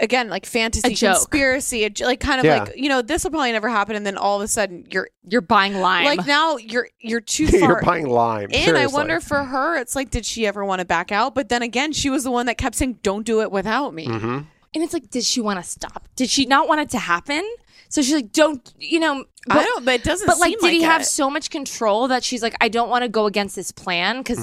[0.00, 2.62] again like fantasy A conspiracy, a j- like kind of Yeah.
[2.62, 5.08] like you know this will probably never happen, and then all of a sudden you're
[5.28, 7.58] you're buying lime like now you're you're too far.
[7.58, 8.50] You're buying lime.
[8.54, 11.34] and I wonder for her, it's like, did she ever want to back out?
[11.34, 14.06] But then again, she was the one that kept saying, "Don't do it without me."
[14.06, 14.38] Mm-hmm.
[14.74, 17.42] And it's like did she want to stop did she not want it to happen
[17.88, 20.26] so she's like don't you know I don't, but it doesn't.
[20.26, 22.88] but like seem did he like have so much control that she's like i don't
[22.88, 24.40] want to go against this plan because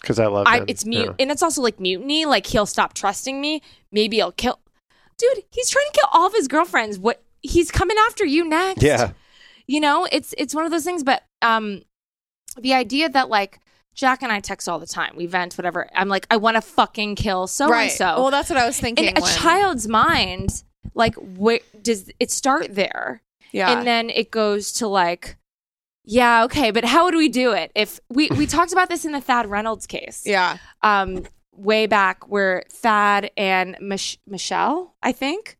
[0.00, 0.64] because I love I, him.
[0.68, 1.12] it's mute Yeah.
[1.18, 3.62] and it's also like mutiny like he'll stop trusting me
[3.92, 4.58] maybe he'll kill
[5.18, 8.82] dude he's trying to kill all of his girlfriends what he's coming after you next
[8.82, 9.12] Yeah.
[9.66, 11.82] you know it's it's one of those things but um
[12.60, 13.60] the idea that like
[13.98, 15.14] Jac and i text all the time.
[15.16, 15.88] We vent whatever.
[15.92, 17.90] I'm like i want to fucking kill so and right.
[17.90, 19.06] so Well, that's what I was thinking.
[19.06, 20.62] in a child's mind
[20.94, 23.22] like where does it start there?
[23.52, 25.36] Yeah, and then it goes to like
[26.04, 29.12] yeah okay but how would we do it if we we talked about this in
[29.12, 30.22] the thad reynolds case.
[30.24, 35.58] Yeah, um way back where thad and Mich- michelle i think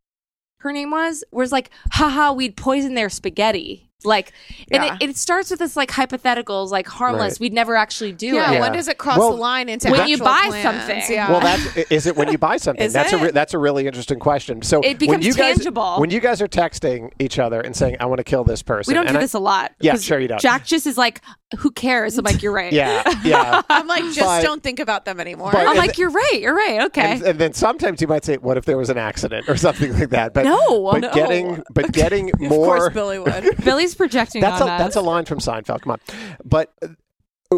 [0.61, 4.33] her name was was like haha we'd poison their spaghetti Like,
[4.71, 4.97] and Yeah.
[5.01, 7.35] it, it starts with this like hypotheticals, like harmless.
[7.35, 7.41] Right.
[7.41, 8.61] We'd never actually do Yeah, it.
[8.61, 10.63] when does it cross Well, the line into when you buy plans?
[10.63, 11.03] something.
[11.13, 11.29] Yeah.
[11.31, 12.85] Well, that's is it when you buy something?
[12.85, 14.63] Is that's a re- that's a really interesting question.
[14.63, 15.97] So It when becomes you guys, tangible.
[15.99, 18.93] When you guys are texting each other and saying, "I want to kill this person,"
[18.93, 19.73] We don't and do I- this a lot.
[19.81, 20.41] Yeah, sure you don't.
[20.41, 21.21] Jac just is like,
[21.59, 22.19] who cares?
[22.19, 22.73] I'm like, you're right.
[22.73, 23.63] Yeah, yeah.
[23.71, 25.51] I'm like, just But- don't think about them anymore.
[25.53, 26.39] but- I'm and like, you're right.
[26.41, 26.83] You're right.
[26.87, 27.13] Okay.
[27.13, 29.99] And, and then sometimes you might say, "What if there was an accident or something
[29.99, 31.13] like that?" But No, but no.
[31.13, 32.77] getting but getting of more.
[32.79, 33.57] course, Billy would.
[33.65, 34.79] Billy's projecting that's a us.
[34.79, 35.81] that's a line from Seinfeld.
[35.83, 36.01] Come on,
[36.45, 36.73] but.
[36.83, 36.89] uh,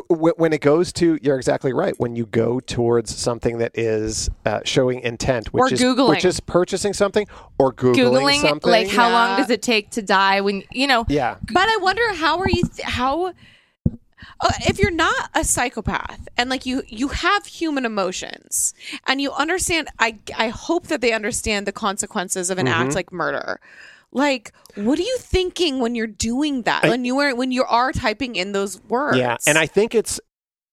[0.08, 1.94] w- When it goes to, you're exactly right.
[1.98, 6.10] When you go towards something that is uh, showing intent, which Or is Googling.
[6.10, 7.26] which is purchasing something
[7.58, 11.04] or googling, Googling, something, like, how long does it take to die when, you know,
[11.08, 13.32] yeah, But I wonder how are you th- how
[14.66, 18.74] if you're not a psychopath and like you you have human emotions
[19.06, 22.82] and you understand I I hope that they understand the consequences of an Mm-hmm.
[22.82, 23.60] act like murder.
[24.12, 26.84] Like what are you thinking when you're doing that?
[26.84, 29.18] when you are when you are typing in those words.
[29.18, 30.20] Yeah, and I think it's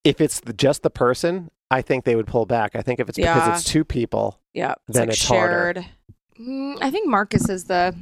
[0.04, 2.76] if it's the, just the person, I think they would pull back.
[2.76, 3.34] I think if it's Yeah.
[3.36, 5.86] because it's two people, yeah, it's then like it's harder.
[6.40, 7.96] Mm, I think Marcus is the.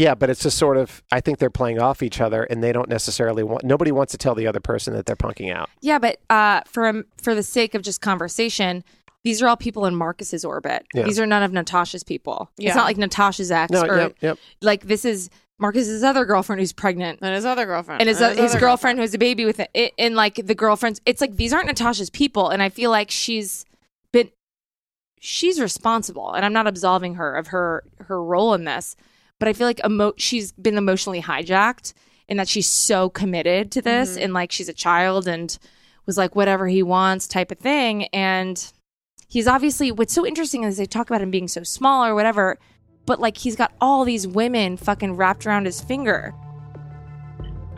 [0.00, 2.72] Yeah, but it's just sort of I think they're playing off each other, and they
[2.72, 3.64] don't necessarily want.
[3.64, 5.68] Nobody wants to tell the other person that they're punking out.
[5.82, 8.82] Yeah, but uh, for for the sake of just conversation,
[9.24, 10.86] these are all people in Marcus's orbit.
[10.94, 11.02] Yeah.
[11.02, 12.50] These are none of Natasha's people.
[12.56, 12.68] Yeah.
[12.68, 14.38] It's not like Natasha's ex No, or yep, yep.
[14.62, 15.28] like this is
[15.58, 17.18] Marcus's other girlfriend who's pregnant.
[17.20, 18.00] And his other girlfriend.
[18.00, 20.36] And his, And his other girlfriend who has a baby with it, it, and like
[20.36, 23.66] the girlfriends, it's like these aren't Natasha's people, and I feel like she's
[24.12, 24.30] been,
[25.20, 28.96] she's responsible, and I'm not absolving her of her her role in this,
[29.40, 31.92] but I feel like emo- she's been emotionally hijacked,
[32.28, 34.22] and that she's so committed to this, Mm-hmm.
[34.22, 35.58] and like she's a child and
[36.06, 38.72] was like whatever he wants type of thing, and
[39.28, 42.58] he's obviously what's so interesting is they talk about him being so small or whatever,
[43.06, 46.32] but like he's got all these women fucking wrapped around his finger.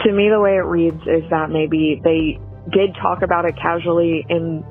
[0.00, 2.38] to me the way it reads is that maybe they
[2.72, 4.64] did talk about it casually in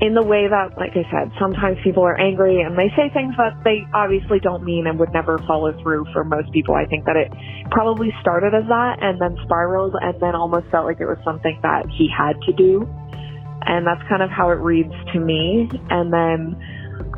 [0.00, 3.34] in the way that like i said sometimes people are angry and they say things
[3.36, 7.04] that they obviously don't mean and would never follow through for most people i think
[7.04, 7.32] that it
[7.70, 11.58] probably started as that and then spiraled and then almost felt like it was something
[11.62, 12.86] that he had to do
[13.66, 16.54] and that's kind of how it reads to me and then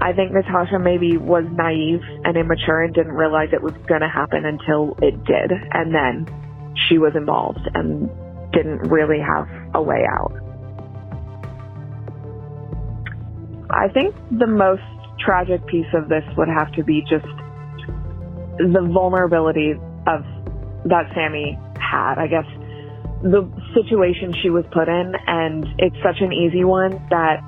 [0.03, 4.09] I think Natasha maybe was naive and immature and didn't realize it was going to
[4.09, 5.53] happen until it did.
[5.73, 6.27] And then
[6.89, 8.09] she was involved and
[8.53, 10.33] didn't really have a way out.
[13.73, 14.83] I think the most
[15.19, 17.27] tragic piece of this would have to be just
[18.59, 19.73] the vulnerability
[20.07, 20.25] of
[20.87, 22.19] that Sammy had.
[22.19, 22.47] I guess
[23.23, 27.43] the situation she was put in, and it's such an easy one that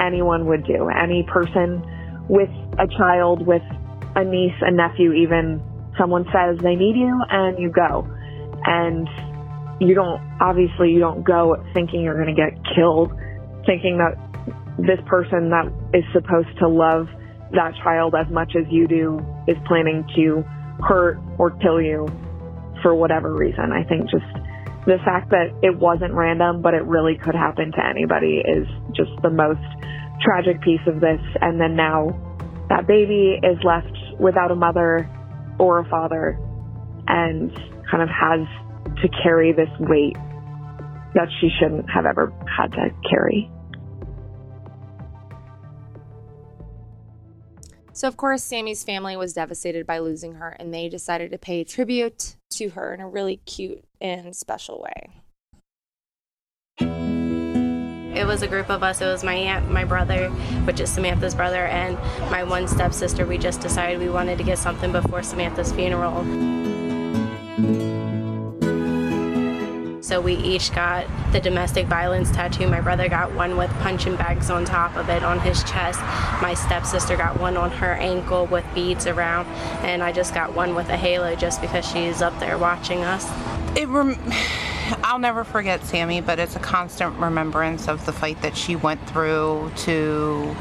[0.00, 0.88] anyone would do.
[0.88, 1.82] Any person
[2.28, 3.62] with a child, with
[4.16, 5.62] a niece, a nephew, even
[5.98, 8.08] someone says they need you, and you go.
[8.66, 9.08] And
[9.80, 13.12] you don't, obviously, you don't go thinking you're going to get killed,
[13.66, 14.16] thinking that
[14.78, 17.06] this person that is supposed to love
[17.52, 20.42] that child as much as you do is planning to
[20.82, 22.06] hurt or kill you
[22.82, 23.70] for whatever reason.
[23.72, 24.26] I think just
[24.86, 29.10] the fact that it wasn't random, but it really could happen to anybody is just
[29.22, 29.62] the most
[30.20, 31.20] tragic piece of this.
[31.40, 32.10] And then now
[32.68, 35.08] that baby is left without a mother
[35.58, 36.38] or a father
[37.06, 37.52] and
[37.90, 38.46] kind of has
[39.02, 40.16] to carry this weight
[41.14, 43.50] that she shouldn't have ever had to carry.
[47.94, 51.62] So, of course, Sammy's family was devastated by losing her, and they decided to pay
[51.62, 55.22] tribute to her in a really cute and special way.
[56.80, 59.00] It was a group of us.
[59.00, 60.28] It was my aunt, my brother,
[60.64, 61.96] which is Samantha's brother, and
[62.32, 63.26] my one stepsister.
[63.26, 66.24] We just decided we wanted to get something before Samantha's funeral.
[70.04, 72.68] So we each got the domestic violence tattoo.
[72.68, 75.98] My brother got one with punching bags on top of it on his chest.
[76.42, 79.46] My stepsister got one on her ankle with beads around,
[79.82, 83.26] and I just got one with a halo just because she's up there watching us.
[83.78, 84.20] It rem-
[85.02, 89.00] I'll never forget Sammy, but it's a constant remembrance of the fight that she went
[89.08, 90.54] through to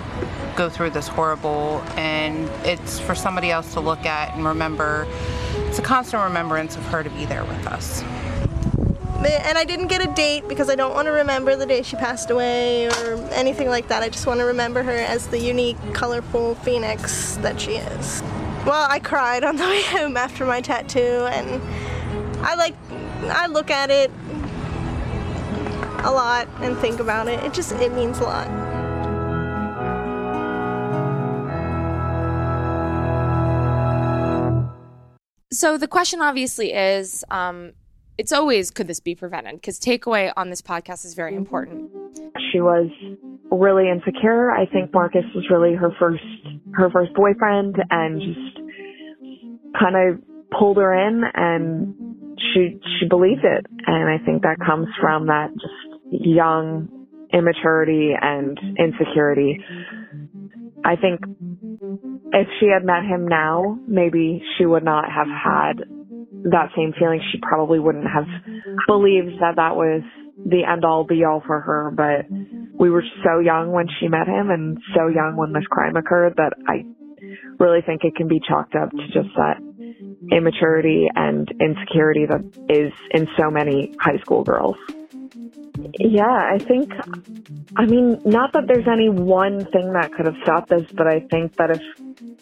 [0.56, 5.06] go through this horrible, and it's for somebody else to look at and remember.
[5.68, 8.06] It's a constant remembrance of her to be there with us.
[9.32, 11.96] And I didn't get a date because I don't want to remember the day she
[11.96, 14.04] passed away or anything like that.
[14.04, 18.22] I just want to remember her as the unique, colorful phoenix that she is.
[18.66, 21.62] Well, I cried on the way home after my tattoo, and
[22.42, 22.76] I like,
[23.24, 24.12] I look at it
[26.06, 27.44] a lot and think about it.
[27.44, 28.48] It just, it means a lot.
[35.52, 37.74] So the question obviously is, um,
[38.18, 39.56] it's always could this be prevented?
[39.56, 41.92] Because takeaway on this podcast is very important.
[42.52, 42.90] She was
[43.52, 44.52] really insecure.
[44.52, 46.24] I think Marcus was really her first
[46.74, 48.58] her first boyfriend and just
[49.80, 50.24] kind of
[50.58, 51.96] pulled her in and
[52.38, 53.66] she she believed it.
[53.86, 56.90] And I think that comes from that just young
[57.32, 59.60] immaturity and insecurity.
[60.86, 61.22] I think
[62.34, 65.84] if she had met him now, maybe she would not have had
[66.52, 67.22] that same feeling.
[67.32, 68.28] She probably wouldn't have
[68.88, 70.02] believed that that was
[70.38, 71.92] the end all be all for her.
[71.96, 72.30] But
[72.74, 76.36] we were so young when she met him and so young when this crime occurred
[76.38, 76.86] that I
[77.60, 79.58] really think it can be chalked up to just that
[80.32, 84.76] immaturity and insecurity that is in so many high school girls.
[86.00, 86.92] Yeah, I think,
[87.76, 91.20] I mean, not that there's any one thing that could have stopped this, but I
[91.20, 91.82] think that if,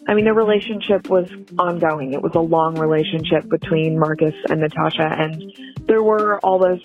[0.08, 1.28] I mean, the relationship was
[1.58, 2.12] ongoing.
[2.12, 5.52] It was a long relationship between Marcus and Natasha, and
[5.86, 6.80] there were all those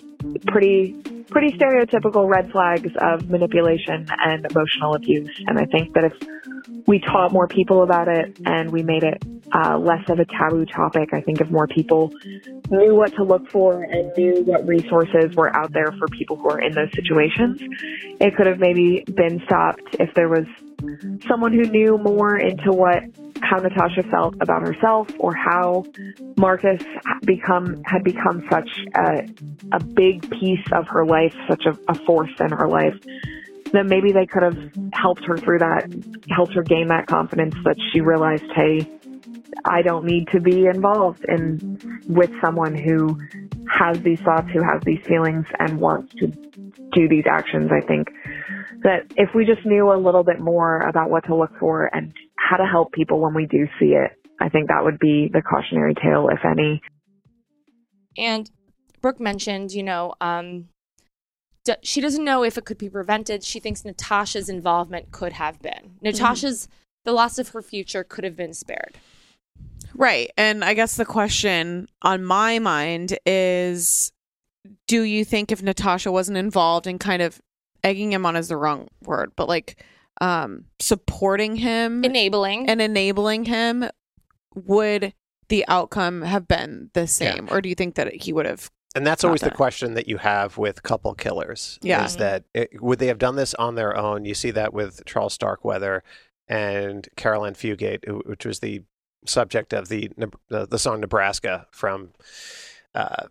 [0.47, 0.93] pretty,
[1.29, 5.29] pretty stereotypical red flags of manipulation and emotional abuse.
[5.47, 6.13] And I think that if
[6.85, 10.65] we taught more people about it and we made it uh, less of a taboo
[10.65, 12.11] topic, I think if more people
[12.69, 16.49] knew what to look for and knew what resources were out there for people who
[16.49, 17.59] are in those situations,
[18.19, 20.45] it could have maybe been stopped if there was
[21.27, 23.03] someone who knew more into what
[23.41, 25.85] how Natasha felt about herself or how
[26.37, 26.81] Marcus
[27.21, 29.27] become had become such a,
[29.71, 32.95] a big piece of her life, such a, a force in her life
[33.71, 34.57] that maybe they could have
[34.93, 35.91] helped her through that,
[36.29, 38.89] helped her gain that confidence that she realized, hey,
[39.65, 43.19] I don't need to be involved in with someone who
[43.69, 47.71] has these thoughts, who has these feelings and wants to do these actions.
[47.71, 48.09] I think
[48.83, 52.13] that if we just knew a little bit more about what to look for and
[52.37, 55.41] how to help people when we do see it, I think that would be the
[55.41, 56.81] cautionary tale, if any.
[58.17, 58.49] And
[59.01, 60.69] Brooke mentioned, you know, um,
[61.67, 63.43] d- she doesn't know if it could be prevented.
[63.43, 65.97] She thinks Natasha's involvement could have been.
[66.01, 66.67] Natasha's,
[67.03, 68.97] the loss of her future could have been spared.
[69.93, 70.31] Right.
[70.37, 74.11] And I guess the question on my mind is
[74.87, 77.41] do you think if Natasha wasn't involved in kind of
[77.83, 79.83] egging him on is the wrong word, but like
[80.19, 83.85] um supporting him, enabling and enabling him
[84.55, 85.13] would
[85.49, 89.07] the outcome have been the same or do you think that he would have And
[89.07, 91.79] that's always the question that you have with couple killers.
[91.81, 92.03] Yeah.
[92.05, 94.25] Is that it, would they have done this on their own?
[94.25, 96.03] You see that with Charles Starkweather
[96.47, 98.83] and Caril Ann Fugate, which was the
[99.25, 100.09] subject of the
[100.49, 102.09] the, the song Nebraska from
[102.95, 103.27] uh,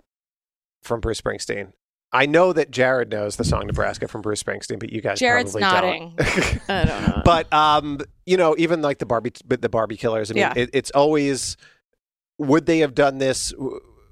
[0.83, 1.73] from Bruce Springsteen.
[2.13, 5.53] I know that Jared knows the song Nebraska from Bruce Springsteen, but you guys Jared's
[5.53, 6.15] probably nodding.
[6.17, 6.71] don't.
[6.71, 7.23] I don't know.
[7.25, 10.31] but um, you know, even like the Barbie, the Barbie killers.
[10.31, 10.53] I mean, Yeah.
[10.57, 11.57] it, it's always
[12.39, 13.53] would they have done this?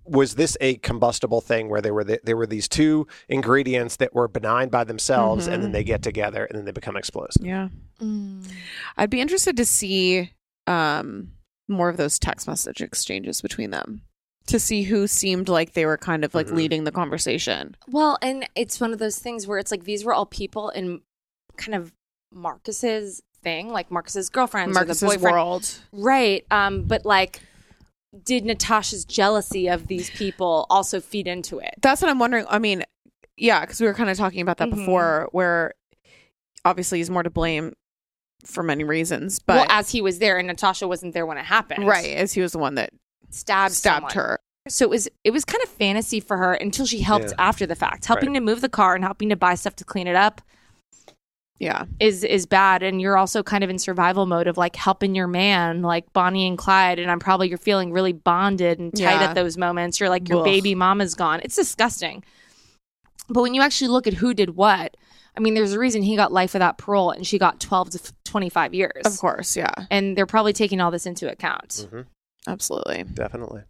[0.05, 3.96] W- Was this a combustible thing where there were the, there were these two ingredients
[3.96, 7.44] that were benign by themselves, and then they get together and then they become explosive?
[7.44, 7.68] Yeah.
[8.96, 10.30] I'd be interested to see
[10.66, 11.32] um
[11.68, 14.02] more of those text message exchanges between them
[14.46, 16.57] to see who seemed like they were kind of like Mm-hmm.
[16.57, 17.74] leading the conversation.
[17.88, 21.00] Well, and it's one of those things where it's like these were all people in
[21.57, 21.92] kind of
[22.30, 25.34] Marcus's thing, like Marcus's girlfriends, or Marcus's the boyfriend.
[25.34, 25.78] world.
[25.92, 26.44] right?
[26.50, 27.40] Um, but like,
[28.22, 31.74] did Natasha's jealousy of these people also feed into it?
[31.80, 32.46] That's what I'm wondering.
[32.48, 32.84] I mean,
[33.36, 34.76] yeah, because we were kind of talking about that Mhm.
[34.76, 35.74] before, where
[36.64, 37.72] obviously he's more to blame
[38.44, 41.44] for many reasons, but well, as he was there, and Natasha wasn't there when it
[41.46, 42.90] happened, right, as he was the one that
[43.30, 44.12] stabbed stabbed someone.
[44.14, 44.38] her.
[44.68, 47.34] So it was it was kind of fantasy for her until she helped Yeah.
[47.38, 48.34] after the fact, helping Right.
[48.36, 50.40] to move the car and helping to buy stuff to clean it up.
[51.61, 51.84] Yeah.
[52.00, 55.28] is is bad and you're also kind of in survival mode of like helping your
[55.28, 59.28] man like bonnie and clyde and i'm probably you're feeling really bonded and tight Yeah.
[59.28, 60.44] at those moments you're like your Ugh.
[60.44, 62.24] baby mama's gone it's disgusting
[63.28, 64.96] but when you actually look at who did what
[65.36, 68.12] i mean there's a reason he got life without parole and she got 12 to
[68.24, 69.72] 25 years Of course, yeah.
[69.90, 72.00] and they're probably taking all this into account Mm-hmm.
[72.48, 73.05] Absolutely.
[73.05, 73.62] Definitely.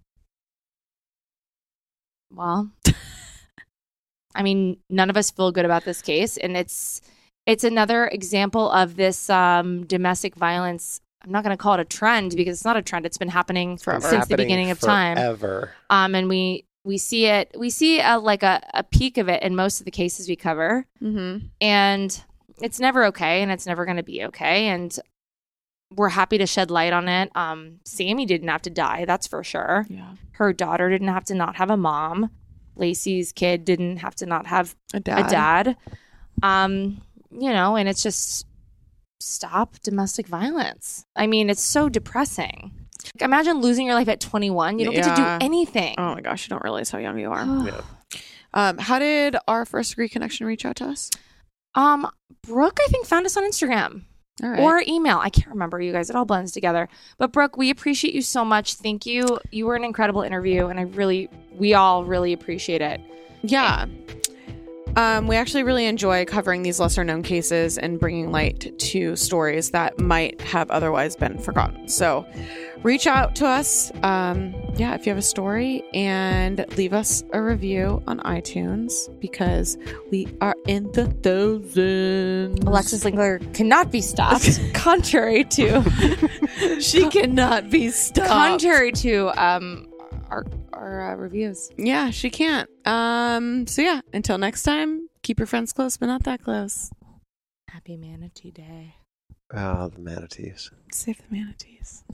[2.31, 2.71] well
[4.35, 7.01] i mean none of us feel good about this case and it's
[7.47, 11.85] it's another example of this um, domestic violence i'm not going to call it a
[11.85, 15.71] trend because it's not a trend it's been happening since the beginning of time Ever.
[15.91, 19.43] um, and we we see it we see a, like a, a peak of it
[19.43, 21.47] in most of the cases we cover Mm-hmm.
[21.61, 22.23] and
[22.63, 24.99] it's never okay and it's never going to be okay and
[25.97, 29.43] we're happy to shed light on it um, sammy didn't have to die that's for
[29.45, 30.13] sure Yeah.
[30.33, 32.31] her daughter didn't have to not have a mom
[32.77, 35.27] lacey's kid didn't have to not have A dad.
[35.27, 35.77] a dad
[36.43, 37.01] um,
[37.39, 38.47] you know and it's just
[39.21, 42.73] stop domestic violence i mean it's so depressing
[43.21, 44.79] Imagine losing your life at 21.
[44.79, 45.95] You don't get to do anything.
[45.99, 47.83] Oh my gosh, you don't realize how young you are.
[48.57, 51.11] Um, how did our first degree connection reach out to us?
[51.75, 52.09] Um,
[52.45, 54.03] Brooke, I think found us on Instagram.
[54.45, 54.61] All right.
[54.61, 55.19] Or email.
[55.19, 56.09] I can't remember you guys.
[56.09, 56.89] It all blends together.
[57.19, 58.75] But Brooke, we appreciate you so much.
[58.75, 59.41] Thank you.
[59.51, 63.01] You were an incredible interview, and I really, we all really appreciate it.
[63.43, 63.87] Yeah.
[64.97, 69.71] Um, we actually really enjoy covering these lesser known cases and bringing light to stories
[69.71, 71.89] that might have otherwise been forgotten.
[71.89, 72.25] So
[72.85, 73.91] reach out to us.
[74.03, 79.77] Um, yeah, if you have a story and leave us a review on iTunes because
[80.13, 82.61] we are in the thousands.
[82.65, 88.29] Alexis Linkletter cannot be stopped, contrary to she cannot be stopped.
[88.29, 89.89] contrary to um
[90.31, 90.45] our
[90.77, 91.71] our uh, reviews.
[91.77, 92.69] Yeah, she can't.
[92.87, 96.91] Um, so yeah, until next time, keep your friends close, but not that close.
[97.69, 98.95] Happy Manatee Day.
[99.53, 100.71] Ah, the manatees.
[100.93, 102.05] Save the manatees.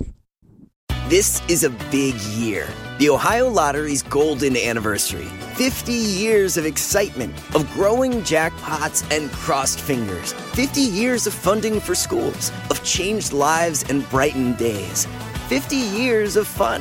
[1.08, 2.68] This is a big year.
[2.98, 5.26] The Ohio Lottery's golden anniversary.
[5.54, 10.32] 50 years of excitement, of growing jackpots and crossed fingers.
[10.54, 15.06] 50 years of funding for schools, of changed lives and brightened days.
[15.48, 16.80] 50 years of fun.